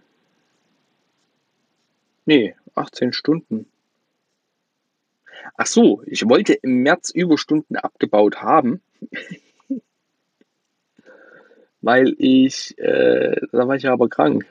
Nee, 2.26 2.56
18 2.76 3.14
Stunden. 3.14 3.68
Ach 5.56 5.68
so, 5.68 6.02
ich 6.06 6.28
wollte 6.28 6.54
im 6.54 6.84
März 6.84 7.12
Überstunden 7.12 7.78
abgebaut 7.78 8.42
haben, 8.42 8.82
weil 11.82 12.16
ich, 12.18 12.78
äh, 12.80 13.40
da 13.52 13.68
war 13.68 13.76
ich 13.76 13.84
ja 13.84 13.94
aber 13.94 14.10
krank. 14.10 14.46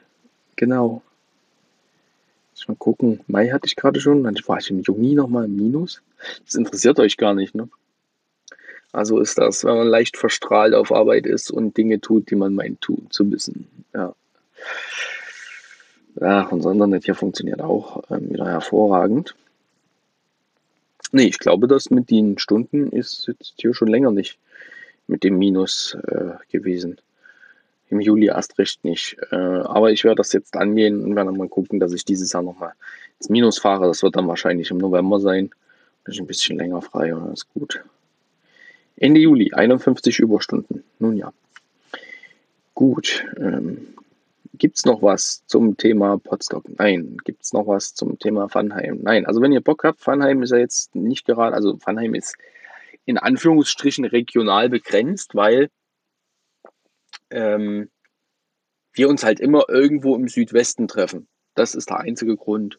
Genau. 0.56 1.02
Mal 2.66 2.76
gucken. 2.76 3.20
Mai 3.28 3.50
hatte 3.50 3.66
ich 3.66 3.76
gerade 3.76 4.00
schon, 4.00 4.24
dann 4.24 4.36
war 4.46 4.58
ich 4.58 4.70
im 4.70 4.80
Juni 4.80 5.14
nochmal 5.14 5.44
im 5.44 5.56
Minus. 5.56 6.02
Das 6.44 6.54
interessiert 6.54 6.98
euch 6.98 7.16
gar 7.16 7.34
nicht, 7.34 7.54
ne? 7.54 7.68
Also 8.92 9.20
ist 9.20 9.38
das, 9.38 9.64
wenn 9.64 9.76
man 9.76 9.86
leicht 9.86 10.16
verstrahlt 10.16 10.74
auf 10.74 10.90
Arbeit 10.90 11.26
ist 11.26 11.50
und 11.50 11.76
Dinge 11.76 12.00
tut, 12.00 12.30
die 12.30 12.34
man 12.34 12.54
meint 12.54 12.80
tun 12.80 13.06
zu 13.10 13.24
müssen. 13.24 13.68
Ja. 13.94 14.14
Ja, 16.18 16.46
unser 16.46 16.72
Internet 16.72 17.04
hier 17.04 17.14
funktioniert 17.14 17.60
auch 17.60 18.02
ähm, 18.10 18.30
wieder 18.30 18.46
hervorragend. 18.46 19.34
Nee, 21.12 21.26
ich 21.26 21.38
glaube, 21.38 21.68
das 21.68 21.90
mit 21.90 22.10
den 22.10 22.38
Stunden 22.38 22.90
ist 22.90 23.26
jetzt 23.28 23.54
hier 23.58 23.74
schon 23.74 23.88
länger 23.88 24.10
nicht 24.10 24.38
mit 25.06 25.24
dem 25.24 25.38
Minus 25.38 25.96
äh, 26.08 26.32
gewesen. 26.50 26.96
Im 27.88 28.00
Juli 28.00 28.26
erst 28.26 28.58
recht 28.58 28.84
nicht. 28.84 29.16
Äh, 29.30 29.36
aber 29.36 29.92
ich 29.92 30.04
werde 30.04 30.16
das 30.16 30.32
jetzt 30.32 30.56
angehen 30.56 31.02
und 31.04 31.14
werde 31.14 31.30
mal 31.32 31.48
gucken, 31.48 31.78
dass 31.78 31.92
ich 31.92 32.04
dieses 32.04 32.32
Jahr 32.32 32.42
nochmal 32.42 32.72
ins 33.18 33.28
Minus 33.28 33.58
fahre. 33.58 33.86
Das 33.86 34.02
wird 34.02 34.16
dann 34.16 34.28
wahrscheinlich 34.28 34.70
im 34.70 34.78
November 34.78 35.20
sein. 35.20 35.50
Bin 36.04 36.14
ich 36.14 36.20
ein 36.20 36.26
bisschen 36.26 36.58
länger 36.58 36.82
frei 36.82 37.14
und 37.14 37.26
das 37.26 37.40
ist 37.40 37.54
gut. 37.54 37.84
Ende 38.96 39.20
Juli, 39.20 39.52
51 39.52 40.18
Überstunden. 40.18 40.82
Nun 40.98 41.16
ja. 41.16 41.32
Gut. 42.74 43.24
Ähm, 43.38 43.88
Gibt 44.58 44.78
es 44.78 44.84
noch 44.86 45.02
was 45.02 45.44
zum 45.46 45.76
Thema 45.76 46.18
Potsdok? 46.18 46.64
Nein. 46.78 47.18
Gibt 47.24 47.44
es 47.44 47.52
noch 47.52 47.66
was 47.66 47.94
zum 47.94 48.18
Thema 48.18 48.48
Funheim? 48.48 49.00
Nein. 49.02 49.26
Also 49.26 49.42
wenn 49.42 49.52
ihr 49.52 49.60
Bock 49.60 49.84
habt, 49.84 50.00
Funheim 50.00 50.42
ist 50.42 50.50
ja 50.50 50.58
jetzt 50.58 50.94
nicht 50.94 51.26
gerade, 51.26 51.54
also 51.54 51.76
Funheim 51.76 52.14
ist 52.14 52.36
in 53.04 53.18
Anführungsstrichen 53.18 54.04
regional 54.04 54.68
begrenzt, 54.68 55.34
weil 55.34 55.68
ähm, 57.30 57.88
wir 58.92 59.08
uns 59.08 59.24
halt 59.24 59.40
immer 59.40 59.64
irgendwo 59.68 60.14
im 60.16 60.28
Südwesten 60.28 60.88
treffen. 60.88 61.26
Das 61.54 61.74
ist 61.74 61.90
der 61.90 62.00
einzige 62.00 62.36
Grund. 62.36 62.78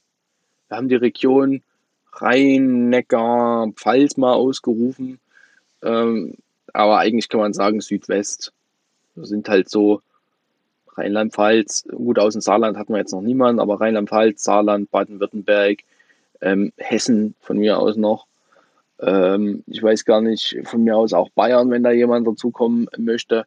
Wir 0.68 0.78
haben 0.78 0.90
die 0.90 0.96
Region 0.96 1.62
Rhein-Neckar-Pfalz 2.14 4.18
mal 4.18 4.34
ausgerufen. 4.34 5.20
Ähm, 5.84 6.36
aber 6.74 6.98
eigentlich 6.98 7.30
kann 7.30 7.40
man 7.40 7.54
sagen 7.54 7.82
Südwest. 7.82 8.52
Wir 9.16 9.26
sind 9.26 9.48
halt 9.50 9.70
so 9.70 10.02
Rheinland-Pfalz, 10.96 11.86
gut 11.92 12.20
aus 12.20 12.34
dem 12.34 12.42
Saarland 12.42 12.78
hatten 12.78 12.94
wir 12.94 13.00
jetzt 13.00 13.12
noch 13.12 13.22
niemanden, 13.22 13.60
aber 13.60 13.80
Rheinland-Pfalz, 13.80 14.44
Saarland, 14.44 14.90
Baden-Württemberg, 14.90 15.80
ähm, 16.42 16.72
Hessen 16.78 17.36
von 17.40 17.58
mir 17.58 17.80
aus 17.80 17.96
noch. 17.96 18.26
Ähm, 19.00 19.64
ich 19.68 19.82
weiß 19.82 20.06
gar 20.06 20.22
nicht, 20.22 20.58
von 20.64 20.84
mir 20.84 20.98
aus 20.98 21.14
auch 21.14 21.30
Bayern, 21.30 21.70
wenn 21.70 21.84
da 21.84 21.92
jemand 21.92 22.28
dazukommen 22.28 22.90
möchte. 22.98 23.46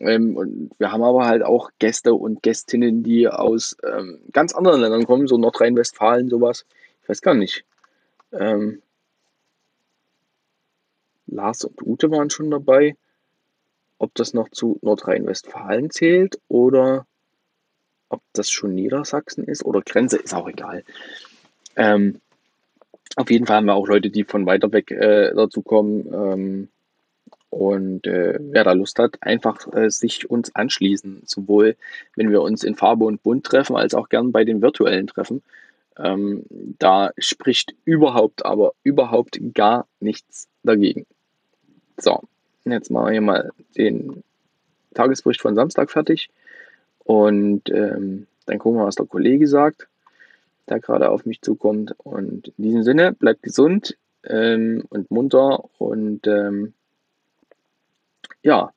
Ähm, 0.00 0.36
und 0.36 0.70
wir 0.78 0.92
haben 0.92 1.02
aber 1.02 1.26
halt 1.26 1.42
auch 1.42 1.70
Gäste 1.78 2.14
und 2.14 2.42
Gästinnen, 2.42 3.02
die 3.02 3.28
aus 3.28 3.76
ähm, 3.82 4.20
ganz 4.32 4.54
anderen 4.54 4.80
Ländern 4.80 5.06
kommen, 5.06 5.26
so 5.26 5.38
Nordrhein-Westfalen, 5.38 6.28
sowas. 6.28 6.66
Ich 7.02 7.08
weiß 7.08 7.22
gar 7.22 7.34
nicht. 7.34 7.64
Ähm, 8.32 8.82
Lars 11.26 11.64
und 11.64 11.80
Ute 11.82 12.10
waren 12.10 12.30
schon 12.30 12.50
dabei. 12.50 12.96
Ob 13.98 14.14
das 14.14 14.34
noch 14.34 14.50
zu 14.50 14.78
Nordrhein-Westfalen 14.82 15.90
zählt 15.90 16.38
oder 16.48 17.06
ob 18.08 18.20
das 18.34 18.50
schon 18.50 18.74
Niedersachsen 18.74 19.44
ist 19.44 19.64
oder 19.64 19.80
Grenze, 19.80 20.18
ist 20.18 20.34
auch 20.34 20.48
egal. 20.48 20.84
Ähm, 21.76 22.20
auf 23.16 23.30
jeden 23.30 23.46
Fall 23.46 23.56
haben 23.56 23.66
wir 23.66 23.74
auch 23.74 23.88
Leute, 23.88 24.10
die 24.10 24.24
von 24.24 24.44
weiter 24.46 24.70
weg 24.72 24.90
äh, 24.90 25.32
dazu 25.34 25.62
kommen. 25.62 26.68
Und 27.56 28.06
äh, 28.06 28.38
wer 28.38 28.64
da 28.64 28.72
Lust 28.72 28.98
hat, 28.98 29.16
einfach 29.22 29.66
äh, 29.72 29.88
sich 29.88 30.28
uns 30.28 30.54
anschließen. 30.54 31.22
Sowohl 31.24 31.76
wenn 32.14 32.30
wir 32.30 32.42
uns 32.42 32.62
in 32.62 32.74
Farbe 32.74 33.06
und 33.06 33.22
Bunt 33.22 33.46
treffen, 33.46 33.76
als 33.76 33.94
auch 33.94 34.10
gern 34.10 34.30
bei 34.30 34.44
den 34.44 34.60
virtuellen 34.60 35.06
Treffen. 35.06 35.42
Ähm, 35.98 36.44
da 36.78 37.12
spricht 37.16 37.74
überhaupt, 37.86 38.44
aber 38.44 38.74
überhaupt 38.82 39.40
gar 39.54 39.86
nichts 40.00 40.48
dagegen. 40.64 41.06
So, 41.96 42.20
jetzt 42.66 42.90
machen 42.90 43.06
wir 43.06 43.12
hier 43.12 43.22
mal 43.22 43.50
den 43.74 44.22
Tagesbericht 44.92 45.40
von 45.40 45.54
Samstag 45.54 45.90
fertig. 45.90 46.28
Und 47.04 47.70
ähm, 47.70 48.26
dann 48.44 48.58
gucken 48.58 48.80
wir, 48.80 48.86
was 48.86 48.96
der 48.96 49.06
Kollege 49.06 49.46
sagt, 49.46 49.88
der 50.68 50.80
gerade 50.80 51.08
auf 51.08 51.24
mich 51.24 51.40
zukommt. 51.40 51.94
Und 52.04 52.48
in 52.58 52.64
diesem 52.64 52.82
Sinne, 52.82 53.12
bleibt 53.14 53.42
gesund 53.42 53.96
ähm, 54.24 54.84
und 54.90 55.10
munter 55.10 55.64
und 55.78 56.26
ähm, 56.26 56.74
ja, 58.46 58.72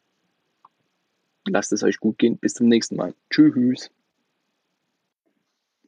lasst 1.47 1.71
es 1.71 1.83
euch 1.83 1.99
gut 1.99 2.17
gehen. 2.17 2.39
Bis 2.39 2.55
zum 2.55 2.67
nächsten 2.67 2.95
Mal. 2.95 3.13
Tschüss. 3.29 3.91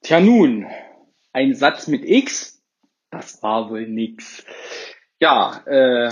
Tja 0.03 0.19
nun, 0.19 0.67
ein 1.33 1.55
Satz 1.55 1.87
mit 1.87 2.05
X, 2.05 2.61
das 3.09 3.41
war 3.41 3.71
wohl 3.71 3.87
nix. 3.87 4.45
Ja, 5.19 5.63
äh, 5.65 6.11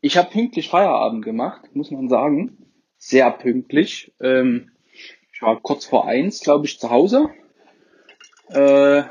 ich 0.00 0.16
habe 0.16 0.30
pünktlich 0.30 0.68
Feierabend 0.68 1.24
gemacht, 1.24 1.74
muss 1.74 1.92
man 1.92 2.08
sagen. 2.08 2.58
Sehr 2.98 3.30
pünktlich. 3.30 4.12
Ähm, 4.20 4.72
ich 5.32 5.42
war 5.42 5.60
kurz 5.60 5.84
vor 5.86 6.08
eins, 6.08 6.40
glaube 6.40 6.66
ich, 6.66 6.80
zu 6.80 6.90
Hause. 6.90 7.30
Äh, 8.48 9.04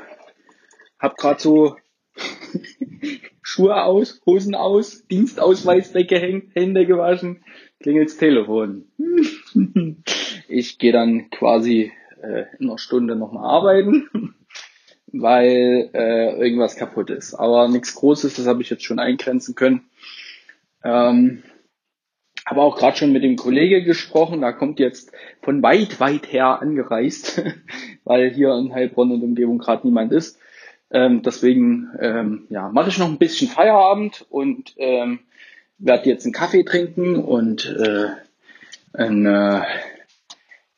hab 0.98 1.16
gerade 1.16 1.40
so 1.40 1.76
Schuhe 3.54 3.84
aus, 3.84 4.20
Hosen 4.26 4.56
aus, 4.56 5.06
Dienstausweis 5.06 5.94
weggehängt, 5.94 6.56
Hände 6.56 6.86
gewaschen, 6.86 7.44
klingelt's 7.78 8.16
Telefon. 8.16 8.86
ich 10.48 10.78
gehe 10.78 10.90
dann 10.90 11.30
quasi 11.30 11.92
äh, 12.20 12.46
in 12.58 12.68
einer 12.68 12.78
Stunde 12.78 13.14
nochmal 13.14 13.44
arbeiten, 13.44 14.08
weil 15.06 15.88
äh, 15.94 16.36
irgendwas 16.36 16.74
kaputt 16.74 17.10
ist. 17.10 17.34
Aber 17.34 17.68
nichts 17.68 17.94
Großes, 17.94 18.34
das 18.34 18.48
habe 18.48 18.60
ich 18.60 18.70
jetzt 18.70 18.82
schon 18.82 18.98
eingrenzen 18.98 19.54
können. 19.54 19.82
Ähm, 20.82 21.44
habe 22.44 22.60
auch 22.60 22.76
gerade 22.76 22.96
schon 22.96 23.12
mit 23.12 23.22
dem 23.22 23.36
Kollege 23.36 23.84
gesprochen, 23.84 24.40
da 24.40 24.50
kommt 24.50 24.80
jetzt 24.80 25.12
von 25.42 25.62
weit, 25.62 26.00
weit 26.00 26.32
her 26.32 26.60
angereist, 26.60 27.40
weil 28.04 28.32
hier 28.32 28.52
in 28.56 28.74
Heilbronn 28.74 29.12
und 29.12 29.22
Umgebung 29.22 29.58
gerade 29.58 29.86
niemand 29.86 30.10
ist. 30.10 30.40
Ähm, 30.90 31.22
deswegen 31.22 31.90
ähm, 31.98 32.46
ja, 32.50 32.68
mache 32.68 32.90
ich 32.90 32.98
noch 32.98 33.08
ein 33.08 33.18
bisschen 33.18 33.48
Feierabend 33.48 34.26
und 34.28 34.74
ähm, 34.76 35.20
werde 35.78 36.08
jetzt 36.08 36.24
einen 36.24 36.32
Kaffee 36.32 36.64
trinken 36.64 37.16
und 37.16 37.66
äh, 37.66 38.08
ein, 38.92 39.26
äh, 39.26 39.62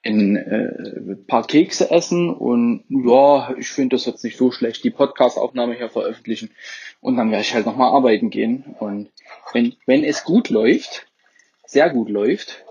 ein 0.05 0.37
äh, 0.37 1.17
paar 1.27 1.47
Kekse 1.47 1.91
essen 1.91 2.31
und 2.31 2.85
ja, 2.89 3.55
ich 3.59 3.69
finde 3.69 3.97
das 3.97 4.07
jetzt 4.07 4.25
nicht 4.25 4.37
so 4.39 4.51
schlecht, 4.51 4.85
die 4.85 4.91
Podcast-Aufnahme 4.91 5.75
hier 5.75 5.91
veröffentlichen 5.91 6.51
und 7.01 7.17
dann 7.17 7.31
werde 7.31 7.43
ich 7.43 7.55
halt 7.55 7.67
nochmal 7.67 7.95
arbeiten 7.95 8.31
gehen 8.31 8.77
und 8.79 9.11
wenn, 9.53 9.75
wenn 9.87 10.05
es 10.05 10.25
gut 10.25 10.49
läuft, 10.49 11.07
sehr 11.67 11.91
gut 11.91 12.09
läuft, 12.09 12.65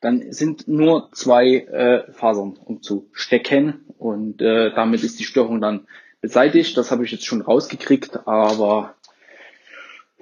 dann 0.00 0.32
sind 0.32 0.68
nur 0.68 1.10
zwei 1.12 1.56
äh, 1.56 2.12
Fasern 2.12 2.56
umzustecken 2.64 3.84
und 3.98 4.40
äh, 4.40 4.72
damit 4.72 5.02
ist 5.02 5.18
die 5.18 5.24
Störung 5.24 5.60
dann 5.60 5.86
beseitigt. 6.20 6.76
Das 6.76 6.90
habe 6.90 7.04
ich 7.04 7.12
jetzt 7.12 7.26
schon 7.26 7.42
rausgekriegt, 7.42 8.26
aber 8.26 8.94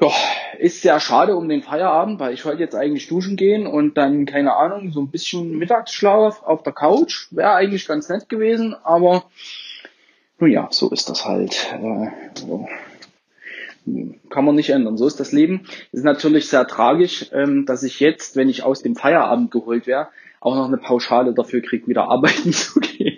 ja, 0.01 0.11
ist 0.59 0.83
sehr 0.83 1.01
schade 1.01 1.37
um 1.37 1.49
den 1.49 1.63
Feierabend, 1.63 2.21
weil 2.21 2.35
ich 2.35 2.45
wollte 2.45 2.63
jetzt 2.63 2.75
eigentlich 2.75 3.09
duschen 3.09 3.37
gehen 3.37 3.67
und 3.67 3.97
dann, 3.97 4.27
keine 4.27 4.55
Ahnung, 4.55 4.93
so 4.93 5.01
ein 5.01 5.11
bisschen 5.11 5.57
Mittagsschlaf 5.57 6.43
auf 6.43 6.63
der 6.63 6.75
Couch. 6.75 7.29
Wäre 7.31 7.55
eigentlich 7.55 7.87
ganz 7.87 8.09
nett 8.09 8.29
gewesen, 8.29 8.75
aber 8.85 9.25
nun 10.39 10.51
ja, 10.51 10.69
so 10.71 10.91
ist 10.91 11.09
das 11.09 11.25
halt. 11.25 11.73
Äh, 11.73 12.11
so 12.35 12.69
kann 14.31 14.45
man 14.45 14.57
nicht 14.57 14.71
ändern. 14.71 14.97
So 14.97 15.07
ist 15.07 15.21
das 15.21 15.33
Leben. 15.33 15.63
Es 15.93 16.01
ist 16.01 16.05
natürlich 16.05 16.49
sehr 16.49 16.67
tragisch, 16.67 17.31
ähm, 17.33 17.67
dass 17.67 17.83
ich 17.83 18.01
jetzt, 18.01 18.37
wenn 18.37 18.49
ich 18.49 18.65
aus 18.65 18.83
dem 18.83 18.97
Feierabend 18.97 19.51
geholt 19.51 19.87
wäre, 19.87 20.09
auch 20.41 20.57
noch 20.57 20.67
eine 20.67 20.79
Pauschale 20.79 21.33
dafür 21.33 21.63
kriege, 21.63 21.87
wieder 21.87 22.05
arbeiten 22.11 22.53
zu 22.53 22.81
gehen. 22.81 23.16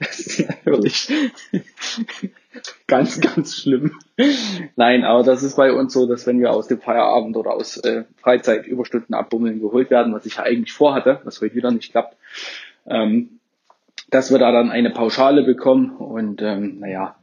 Das 0.00 0.20
ist 0.20 0.48
natürlich 0.48 1.12
ganz, 2.86 3.20
ganz 3.20 3.56
schlimm. 3.56 3.92
Nein, 4.76 5.04
aber 5.04 5.22
das 5.22 5.42
ist 5.42 5.56
bei 5.56 5.72
uns 5.72 5.92
so, 5.92 6.06
dass 6.06 6.26
wenn 6.26 6.40
wir 6.40 6.52
aus 6.52 6.68
dem 6.68 6.80
Feierabend 6.80 7.36
oder 7.36 7.52
aus 7.52 7.76
äh, 7.78 8.04
Freizeit 8.16 8.66
Überstunden 8.66 9.14
abbummeln 9.14 9.60
geholt 9.60 9.90
werden, 9.90 10.12
was 10.14 10.26
ich 10.26 10.36
ja 10.36 10.44
eigentlich 10.44 10.72
vorhatte, 10.72 11.20
was 11.24 11.40
heute 11.40 11.54
wieder 11.54 11.70
nicht 11.70 11.92
klappt, 11.92 12.16
ähm, 12.86 13.40
dass 14.10 14.30
wir 14.30 14.38
da 14.38 14.52
dann 14.52 14.70
eine 14.70 14.90
Pauschale 14.90 15.42
bekommen 15.42 15.96
und 15.96 16.40
ähm, 16.42 16.78
naja, 16.80 17.16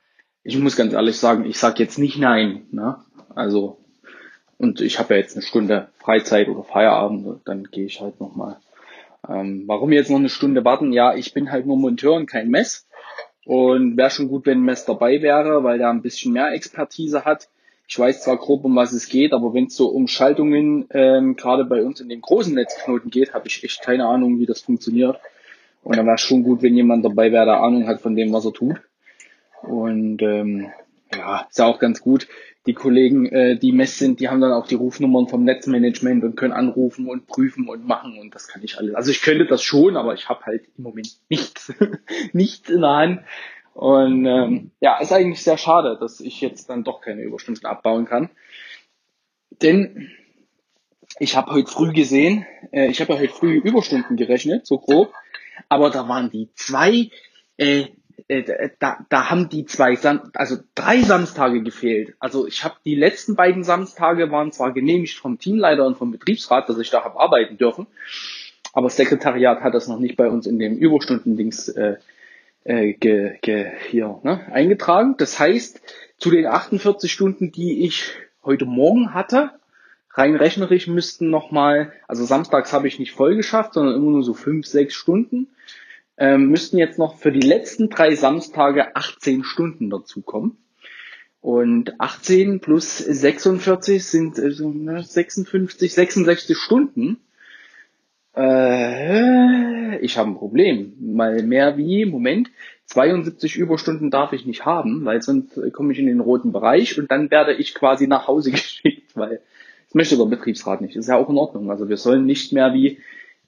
ich 0.43 0.57
muss 0.59 0.75
ganz 0.75 0.93
ehrlich 0.93 1.17
sagen, 1.17 1.45
ich 1.45 1.57
sage 1.57 1.81
jetzt 1.81 1.97
nicht 1.97 2.19
nein. 2.19 2.67
Ne? 2.71 2.97
Also, 3.33 3.79
und 4.57 4.79
ich 4.79 4.99
habe 4.99 5.15
ja 5.15 5.19
jetzt 5.19 5.35
eine 5.35 5.41
Stunde 5.41 5.89
Freizeit 5.97 6.47
oder 6.47 6.63
Feierabend, 6.63 7.41
dann 7.45 7.63
gehe 7.63 7.85
ich 7.85 7.99
halt 7.99 8.21
nochmal. 8.21 8.57
Ähm, 9.29 9.63
warum 9.67 9.91
jetzt 9.91 10.09
noch 10.09 10.17
eine 10.17 10.29
Stunde 10.29 10.63
warten? 10.65 10.91
Ja, 10.91 11.15
ich 11.15 11.33
bin 11.33 11.51
halt 11.51 11.65
nur 11.65 11.77
Monteur 11.77 12.13
und 12.13 12.27
kein 12.27 12.49
Mess. 12.49 12.87
Und 13.45 13.95
wäre 13.97 14.09
schon 14.09 14.27
gut, 14.27 14.45
wenn 14.45 14.61
Mess 14.61 14.85
dabei 14.85 15.21
wäre, 15.21 15.63
weil 15.63 15.77
der 15.77 15.89
ein 15.89 16.01
bisschen 16.01 16.33
mehr 16.33 16.51
Expertise 16.51 17.25
hat. 17.25 17.49
Ich 17.87 17.99
weiß 17.99 18.23
zwar 18.23 18.37
grob, 18.37 18.65
um 18.65 18.75
was 18.75 18.93
es 18.93 19.07
geht, 19.09 19.33
aber 19.33 19.53
wenn 19.53 19.65
es 19.65 19.75
so 19.75 19.87
um 19.89 20.07
Schaltungen 20.07 20.87
ähm, 20.91 21.35
gerade 21.35 21.65
bei 21.65 21.83
uns 21.83 22.01
in 22.01 22.09
den 22.09 22.21
großen 22.21 22.55
Netzknoten 22.55 23.11
geht, 23.11 23.33
habe 23.33 23.47
ich 23.47 23.63
echt 23.63 23.83
keine 23.83 24.07
Ahnung, 24.07 24.39
wie 24.39 24.47
das 24.47 24.61
funktioniert. 24.61 25.19
Und 25.83 25.95
dann 25.97 26.07
wäre 26.07 26.17
schon 26.17 26.41
gut, 26.41 26.63
wenn 26.63 26.75
jemand 26.75 27.05
dabei 27.05 27.31
wäre, 27.31 27.45
der 27.45 27.61
Ahnung 27.61 27.85
hat 27.85 28.01
von 28.01 28.15
dem, 28.15 28.33
was 28.33 28.45
er 28.45 28.53
tut. 28.53 28.81
Und 29.61 30.21
ähm, 30.23 30.71
ja, 31.15 31.45
ist 31.47 31.59
ja 31.59 31.65
auch 31.65 31.77
ganz 31.77 32.01
gut. 32.01 32.27
Die 32.65 32.73
Kollegen, 32.73 33.27
äh, 33.27 33.57
die 33.57 33.71
Mess 33.71 33.99
sind, 33.99 34.19
die 34.19 34.29
haben 34.29 34.41
dann 34.41 34.51
auch 34.51 34.67
die 34.67 34.75
Rufnummern 34.75 35.27
vom 35.27 35.43
Netzmanagement 35.43 36.23
und 36.23 36.35
können 36.35 36.53
anrufen 36.53 37.07
und 37.07 37.27
prüfen 37.27 37.69
und 37.69 37.85
machen 37.85 38.17
und 38.19 38.33
das 38.33 38.47
kann 38.47 38.63
ich 38.63 38.77
alles. 38.77 38.95
Also 38.95 39.11
ich 39.11 39.21
könnte 39.21 39.45
das 39.45 39.61
schon, 39.61 39.97
aber 39.97 40.13
ich 40.13 40.29
habe 40.29 40.45
halt 40.45 40.63
im 40.77 40.83
Moment 40.83 41.19
nichts, 41.29 41.73
nichts 42.33 42.69
in 42.69 42.81
der 42.81 42.89
Hand. 42.89 43.21
Und 43.73 44.25
ähm, 44.25 44.71
ja, 44.79 44.97
ist 44.99 45.11
eigentlich 45.11 45.43
sehr 45.43 45.57
schade, 45.57 45.97
dass 45.99 46.21
ich 46.21 46.41
jetzt 46.41 46.69
dann 46.69 46.83
doch 46.83 47.01
keine 47.01 47.21
Überstunden 47.21 47.65
abbauen 47.65 48.05
kann. 48.05 48.29
Denn 49.61 50.09
ich 51.19 51.35
habe 51.35 51.51
heute 51.51 51.69
früh 51.69 51.93
gesehen, 51.93 52.45
äh, 52.71 52.87
ich 52.87 53.01
habe 53.01 53.13
ja 53.13 53.19
heute 53.19 53.33
früh 53.33 53.57
Überstunden 53.57 54.17
gerechnet, 54.17 54.65
so 54.65 54.79
grob, 54.79 55.13
aber 55.69 55.89
da 55.89 56.07
waren 56.07 56.29
die 56.29 56.49
zwei 56.55 57.09
äh, 57.57 57.87
äh, 58.27 58.69
da, 58.79 59.05
da 59.09 59.29
haben 59.29 59.49
die 59.49 59.65
zwei, 59.65 59.95
Sam 59.95 60.31
also 60.33 60.57
drei 60.73 61.01
Samstage 61.01 61.61
gefehlt. 61.61 62.15
Also 62.19 62.47
ich 62.47 62.63
habe 62.63 62.75
die 62.83 62.95
letzten 62.95 63.35
beiden 63.35 63.63
Samstage 63.63 64.31
waren 64.31 64.51
zwar 64.51 64.73
genehmigt 64.73 65.17
vom 65.17 65.37
Teamleiter 65.37 65.85
und 65.85 65.97
vom 65.97 66.11
Betriebsrat, 66.11 66.67
dass 66.67 66.79
ich 66.79 66.89
da 66.89 67.03
habe 67.03 67.19
arbeiten 67.19 67.57
dürfen, 67.57 67.87
aber 68.73 68.87
das 68.87 68.97
Sekretariat 68.97 69.61
hat 69.61 69.73
das 69.73 69.87
noch 69.87 69.99
nicht 69.99 70.17
bei 70.17 70.27
uns 70.27 70.47
in 70.47 70.59
dem 70.59 70.77
Überstundendings 70.77 71.69
äh, 71.69 71.97
äh, 72.63 72.93
ge, 72.93 73.37
ge, 73.41 73.71
hier 73.89 74.19
ne, 74.23 74.51
eingetragen. 74.51 75.15
Das 75.17 75.39
heißt, 75.39 75.81
zu 76.17 76.31
den 76.31 76.47
48 76.47 77.11
Stunden, 77.11 77.51
die 77.51 77.85
ich 77.85 78.15
heute 78.43 78.65
Morgen 78.65 79.13
hatte, 79.13 79.51
rein 80.11 80.35
rechnerisch 80.35 80.87
müssten 80.87 81.29
nochmal, 81.29 81.91
also 82.07 82.25
samstags 82.25 82.73
habe 82.73 82.87
ich 82.87 82.99
nicht 82.99 83.11
voll 83.11 83.35
geschafft, 83.35 83.73
sondern 83.73 83.95
immer 83.95 84.11
nur 84.11 84.23
so 84.23 84.33
fünf, 84.33 84.65
sechs 84.65 84.95
Stunden 84.95 85.47
ähm, 86.17 86.49
müssten 86.49 86.77
jetzt 86.77 86.99
noch 86.99 87.17
für 87.17 87.31
die 87.31 87.45
letzten 87.45 87.89
drei 87.89 88.15
Samstage 88.15 88.95
18 88.95 89.43
Stunden 89.43 89.89
dazukommen. 89.89 90.57
Und 91.41 91.99
18 91.99 92.59
plus 92.59 92.97
46 92.97 94.03
sind 94.03 94.39
äh, 94.39 94.51
56, 94.51 95.93
66 95.93 96.57
Stunden. 96.57 97.17
Äh, 98.35 99.97
ich 99.99 100.17
habe 100.17 100.31
ein 100.31 100.37
Problem. 100.37 100.93
Mal 100.99 101.43
mehr 101.43 101.77
wie, 101.77 102.05
Moment, 102.05 102.49
72 102.85 103.57
Überstunden 103.57 104.09
darf 104.09 104.33
ich 104.33 104.45
nicht 104.45 104.65
haben, 104.65 105.05
weil 105.05 105.21
sonst 105.21 105.59
komme 105.73 105.93
ich 105.93 105.99
in 105.99 106.07
den 106.07 106.19
roten 106.19 106.51
Bereich 106.51 106.99
und 106.99 107.11
dann 107.11 107.31
werde 107.31 107.53
ich 107.53 107.75
quasi 107.75 108.07
nach 108.07 108.27
Hause 108.27 108.51
geschickt, 108.51 109.15
weil 109.15 109.41
das 109.85 109.95
möchte 109.95 110.17
der 110.17 110.25
Betriebsrat 110.25 110.81
nicht. 110.81 110.95
Das 110.95 111.05
ist 111.05 111.09
ja 111.09 111.17
auch 111.17 111.29
in 111.29 111.37
Ordnung. 111.37 111.69
Also 111.69 111.89
wir 111.89 111.97
sollen 111.97 112.25
nicht 112.25 112.53
mehr 112.53 112.73
wie 112.73 112.99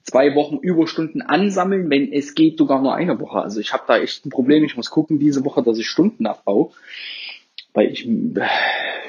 zwei 0.08 0.34
Wochen 0.34 0.56
Überstunden 0.58 1.22
ansammeln, 1.22 1.90
wenn 1.90 2.12
es 2.12 2.34
geht 2.34 2.58
sogar 2.58 2.80
nur 2.80 2.94
eine 2.94 3.20
Woche. 3.20 3.38
Also 3.38 3.60
ich 3.60 3.72
habe 3.72 3.84
da 3.86 3.98
echt 3.98 4.24
ein 4.24 4.30
Problem. 4.30 4.64
Ich 4.64 4.76
muss 4.76 4.90
gucken 4.90 5.18
diese 5.18 5.44
Woche, 5.44 5.62
dass 5.62 5.78
ich 5.78 5.86
Stunden 5.86 6.26
abbaue, 6.26 6.70
weil 7.74 7.92
ich, 7.92 8.08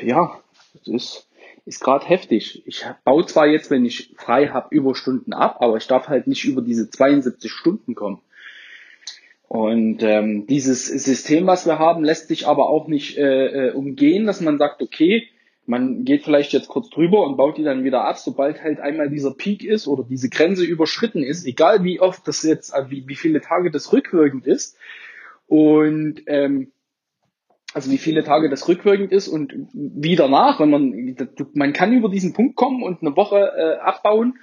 ja, 0.04 0.40
das 0.74 0.88
ist 0.88 1.26
ist 1.66 1.82
gerade 1.82 2.08
heftig. 2.08 2.64
Ich 2.66 2.84
baue 3.04 3.28
zwar 3.28 3.46
jetzt, 3.46 3.70
wenn 3.70 3.86
ich 3.86 4.16
frei 4.18 4.48
habe, 4.48 4.76
Überstunden 4.76 5.34
ab, 5.34 5.58
aber 5.60 5.78
ich 5.78 5.86
darf 5.86 6.08
halt 6.08 6.26
nicht 6.26 6.44
über 6.46 6.64
diese 6.64 6.90
72 6.90 7.52
Stunden 7.52 7.94
kommen. 7.94 8.22
Und 9.48 10.02
ähm, 10.02 10.48
dieses 10.48 10.88
System, 10.88 11.46
was 11.46 11.68
wir 11.68 11.78
haben, 11.78 12.04
lässt 12.04 12.28
sich 12.28 12.48
aber 12.48 12.70
auch 12.70 12.88
nicht 12.88 13.18
äh, 13.18 13.68
äh, 13.68 13.72
umgehen, 13.72 14.26
dass 14.26 14.42
man 14.42 14.58
sagt, 14.58 14.82
okay, 14.82 15.28
man 15.70 16.04
geht 16.04 16.24
vielleicht 16.24 16.52
jetzt 16.52 16.68
kurz 16.68 16.90
drüber 16.90 17.24
und 17.24 17.38
baut 17.38 17.58
die 17.58 17.64
dann 17.64 17.84
wieder 17.84 18.04
ab, 18.04 18.18
sobald 18.18 18.64
halt 18.64 18.80
einmal 18.80 19.10
dieser 19.10 19.36
Peak 19.36 19.64
ist 19.64 19.88
oder 19.88 20.04
diese 20.04 20.28
Grenze 20.28 20.66
überschritten 20.66 21.22
ist, 21.22 21.46
egal 21.46 21.84
wie 21.84 22.00
oft 22.00 22.28
das 22.28 22.42
jetzt, 22.42 22.74
äh, 22.74 22.90
wie, 22.90 23.08
wie 23.08 23.16
viele 23.16 23.40
Tage 23.40 23.70
das 23.70 23.94
rückwirkend 23.94 24.48
ist. 24.48 24.78
Und 25.46 26.24
ähm, 26.26 26.72
also 27.76 27.92
wie 27.92 28.00
viele 28.00 28.24
Tage 28.24 28.50
das 28.50 28.68
rückwirkend 28.68 29.12
ist 29.12 29.28
und 29.28 29.54
wie 29.74 30.16
danach, 30.16 30.60
wenn 30.60 30.72
man, 30.72 31.16
man 31.54 31.74
kann 31.74 31.94
über 31.94 32.10
diesen 32.10 32.34
Punkt 32.34 32.56
kommen 32.56 32.82
und 32.82 33.04
eine 33.04 33.16
Woche 33.16 33.52
äh, 33.56 33.78
abbauen. 33.80 34.40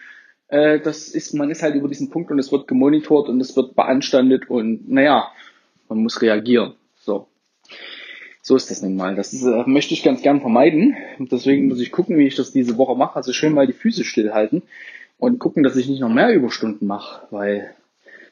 Äh, 0.47 0.79
das 0.79 1.09
ist, 1.09 1.35
man 1.35 1.51
ist 1.51 1.63
halt 1.63 1.75
über 1.75 1.89
diesen 1.89 2.09
Punkt 2.09 2.31
und 2.31 2.39
es 2.39 2.53
wird 2.53 2.69
gemonitort 2.69 3.29
und 3.29 3.41
es 3.41 3.57
wird 3.57 3.75
beanstandet 3.75 4.49
und 4.49 4.89
naja, 4.89 5.29
man 5.89 5.99
muss 5.99 6.23
reagieren. 6.23 6.75
So. 6.95 7.27
So 8.49 8.55
ist 8.55 8.71
das 8.71 8.81
nun 8.81 8.95
mal. 8.95 9.17
Das 9.17 9.33
ist, 9.33 9.43
äh, 9.43 9.65
möchte 9.67 9.93
ich 9.93 10.05
ganz 10.05 10.23
gern 10.23 10.41
vermeiden. 10.41 10.97
Und 11.19 11.33
deswegen 11.33 11.67
muss 11.67 11.81
ich 11.81 11.91
gucken, 11.91 12.17
wie 12.17 12.29
ich 12.29 12.37
das 12.37 12.53
diese 12.53 12.79
Woche 12.79 12.95
mache. 12.95 13.17
Also 13.17 13.33
schön 13.33 13.53
mal 13.53 13.67
die 13.67 13.73
Füße 13.73 14.05
stillhalten 14.05 14.63
und 15.19 15.41
gucken, 15.41 15.65
dass 15.65 15.75
ich 15.75 15.89
nicht 15.89 15.99
noch 15.99 16.15
mehr 16.15 16.33
Überstunden 16.33 16.87
mache, 16.87 17.27
weil 17.33 17.75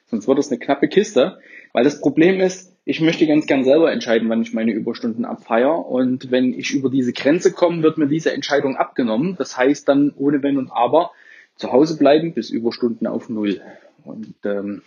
sonst 0.07 0.29
wird 0.29 0.39
das 0.39 0.53
eine 0.53 0.61
knappe 0.61 0.87
Kiste. 0.87 1.39
Weil 1.73 1.83
das 1.83 2.01
Problem 2.01 2.39
ist, 2.39 2.73
ich 2.85 3.01
möchte 3.01 3.27
ganz 3.27 3.47
gern 3.47 3.65
selber 3.65 3.91
entscheiden, 3.91 4.29
wann 4.29 4.43
ich 4.43 4.55
meine 4.55 4.71
Überstunden 4.71 5.25
abfeier. 5.25 5.85
Und 5.85 6.31
wenn 6.31 6.55
ich 6.55 6.73
über 6.73 6.91
diese 6.91 7.13
Grenze 7.13 7.51
komme, 7.51 7.83
wird 7.83 7.99
mir 7.99 8.07
diese 8.07 8.33
Entscheidung 8.33 8.77
abgenommen. 8.77 9.35
Das 9.37 9.57
heißt 9.57 9.89
dann 9.89 10.13
ohne 10.17 10.45
Wenn 10.45 10.59
und 10.59 10.71
Aber 10.71 11.11
zu 11.57 11.73
Hause 11.73 11.99
bleiben 11.99 12.35
bis 12.35 12.51
Überstunden 12.51 13.09
auf 13.09 13.29
Null. 13.29 13.61
Und 14.05 14.37
ähm, 14.45 14.83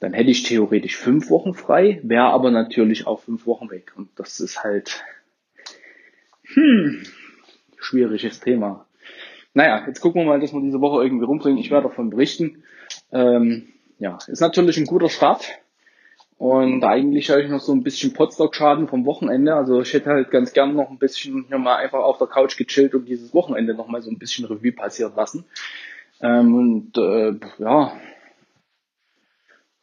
dann 0.00 0.12
hätte 0.12 0.30
ich 0.30 0.42
theoretisch 0.42 0.96
fünf 0.96 1.30
Wochen 1.30 1.54
frei, 1.54 2.00
wäre 2.02 2.26
aber 2.26 2.50
natürlich 2.50 3.06
auch 3.06 3.20
fünf 3.20 3.46
Wochen 3.46 3.70
weg. 3.70 3.92
Und 3.96 4.08
das 4.16 4.40
ist 4.40 4.62
halt 4.62 5.04
hm, 6.44 7.02
schwieriges 7.78 8.40
Thema. 8.40 8.86
Naja, 9.54 9.84
jetzt 9.86 10.00
gucken 10.00 10.22
wir 10.22 10.26
mal, 10.26 10.40
dass 10.40 10.52
wir 10.52 10.60
diese 10.60 10.80
Woche 10.80 11.02
irgendwie 11.02 11.24
rumbringen. 11.24 11.58
Ich 11.58 11.70
werde 11.70 11.88
davon 11.88 12.10
berichten. 12.10 12.62
Ähm, 13.10 13.68
ja, 13.98 14.18
ist 14.26 14.40
natürlich 14.40 14.76
ein 14.76 14.86
guter 14.86 15.08
Start. 15.08 15.58
Und 16.38 16.84
eigentlich 16.84 17.30
habe 17.30 17.42
ich 17.42 17.48
noch 17.48 17.60
so 17.60 17.72
ein 17.72 17.82
bisschen 17.82 18.12
Potstock-Schaden 18.12 18.88
vom 18.88 19.06
Wochenende. 19.06 19.54
Also 19.54 19.80
ich 19.80 19.94
hätte 19.94 20.10
halt 20.10 20.30
ganz 20.30 20.52
gern 20.52 20.74
noch 20.74 20.90
ein 20.90 20.98
bisschen 20.98 21.46
hier 21.48 21.56
mal 21.56 21.76
einfach 21.76 22.00
auf 22.00 22.18
der 22.18 22.26
Couch 22.26 22.58
gechillt 22.58 22.94
und 22.94 23.06
dieses 23.06 23.32
Wochenende 23.32 23.72
noch 23.72 23.88
mal 23.88 24.02
so 24.02 24.10
ein 24.10 24.18
bisschen 24.18 24.44
Revue 24.44 24.72
passieren 24.72 25.14
lassen. 25.16 25.46
Ähm, 26.20 26.54
und 26.54 26.98
äh, 26.98 27.32
ja, 27.58 27.92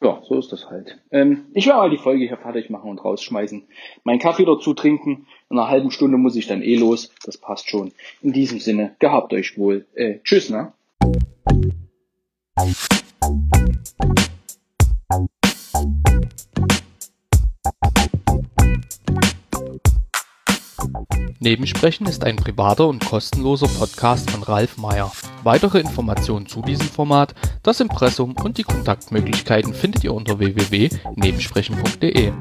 ja, 0.04 0.22
so 0.28 0.38
ist 0.38 0.52
das 0.52 0.70
halt. 0.70 1.00
Ähm, 1.12 1.46
ich 1.54 1.66
werde 1.66 1.80
mal 1.80 1.90
die 1.90 1.98
Folge 1.98 2.26
hier 2.26 2.38
fertig 2.38 2.70
machen 2.70 2.90
und 2.90 3.04
rausschmeißen. 3.04 3.64
Meinen 4.04 4.20
Kaffee 4.20 4.44
dazu 4.44 4.74
trinken. 4.74 5.28
In 5.50 5.58
einer 5.58 5.70
halben 5.70 5.92
Stunde 5.92 6.18
muss 6.18 6.36
ich 6.36 6.46
dann 6.46 6.62
eh 6.62 6.76
los. 6.76 7.14
Das 7.26 7.38
passt 7.38 7.70
schon. 7.70 7.94
In 8.22 8.34
diesem 8.34 8.60
Sinne, 8.60 8.96
gehabt 9.00 9.34
euch 9.34 9.58
wohl. 9.58 9.86
Äh, 9.96 10.20
tschüss, 10.24 10.50
ne? 10.50 10.74
Nebensprechen 21.40 22.08
ist 22.08 22.24
ein 22.26 22.36
privater 22.36 22.88
und 22.88 23.06
kostenloser 23.06 23.68
Podcast 23.68 24.32
von 24.32 24.44
Ralf 24.44 24.78
Meyer. 24.78 25.12
Weitere 25.44 25.80
Informationen 25.80 26.48
zu 26.48 26.62
diesem 26.62 26.88
Format, 26.88 27.36
das 27.64 27.82
Impressum 27.82 28.34
und 28.42 28.58
die 28.58 28.64
Kontaktmöglichkeiten 28.64 29.74
findet 29.74 30.04
ihr 30.04 30.14
unter 30.14 30.40
www.nebensprechen.de. 30.40 32.32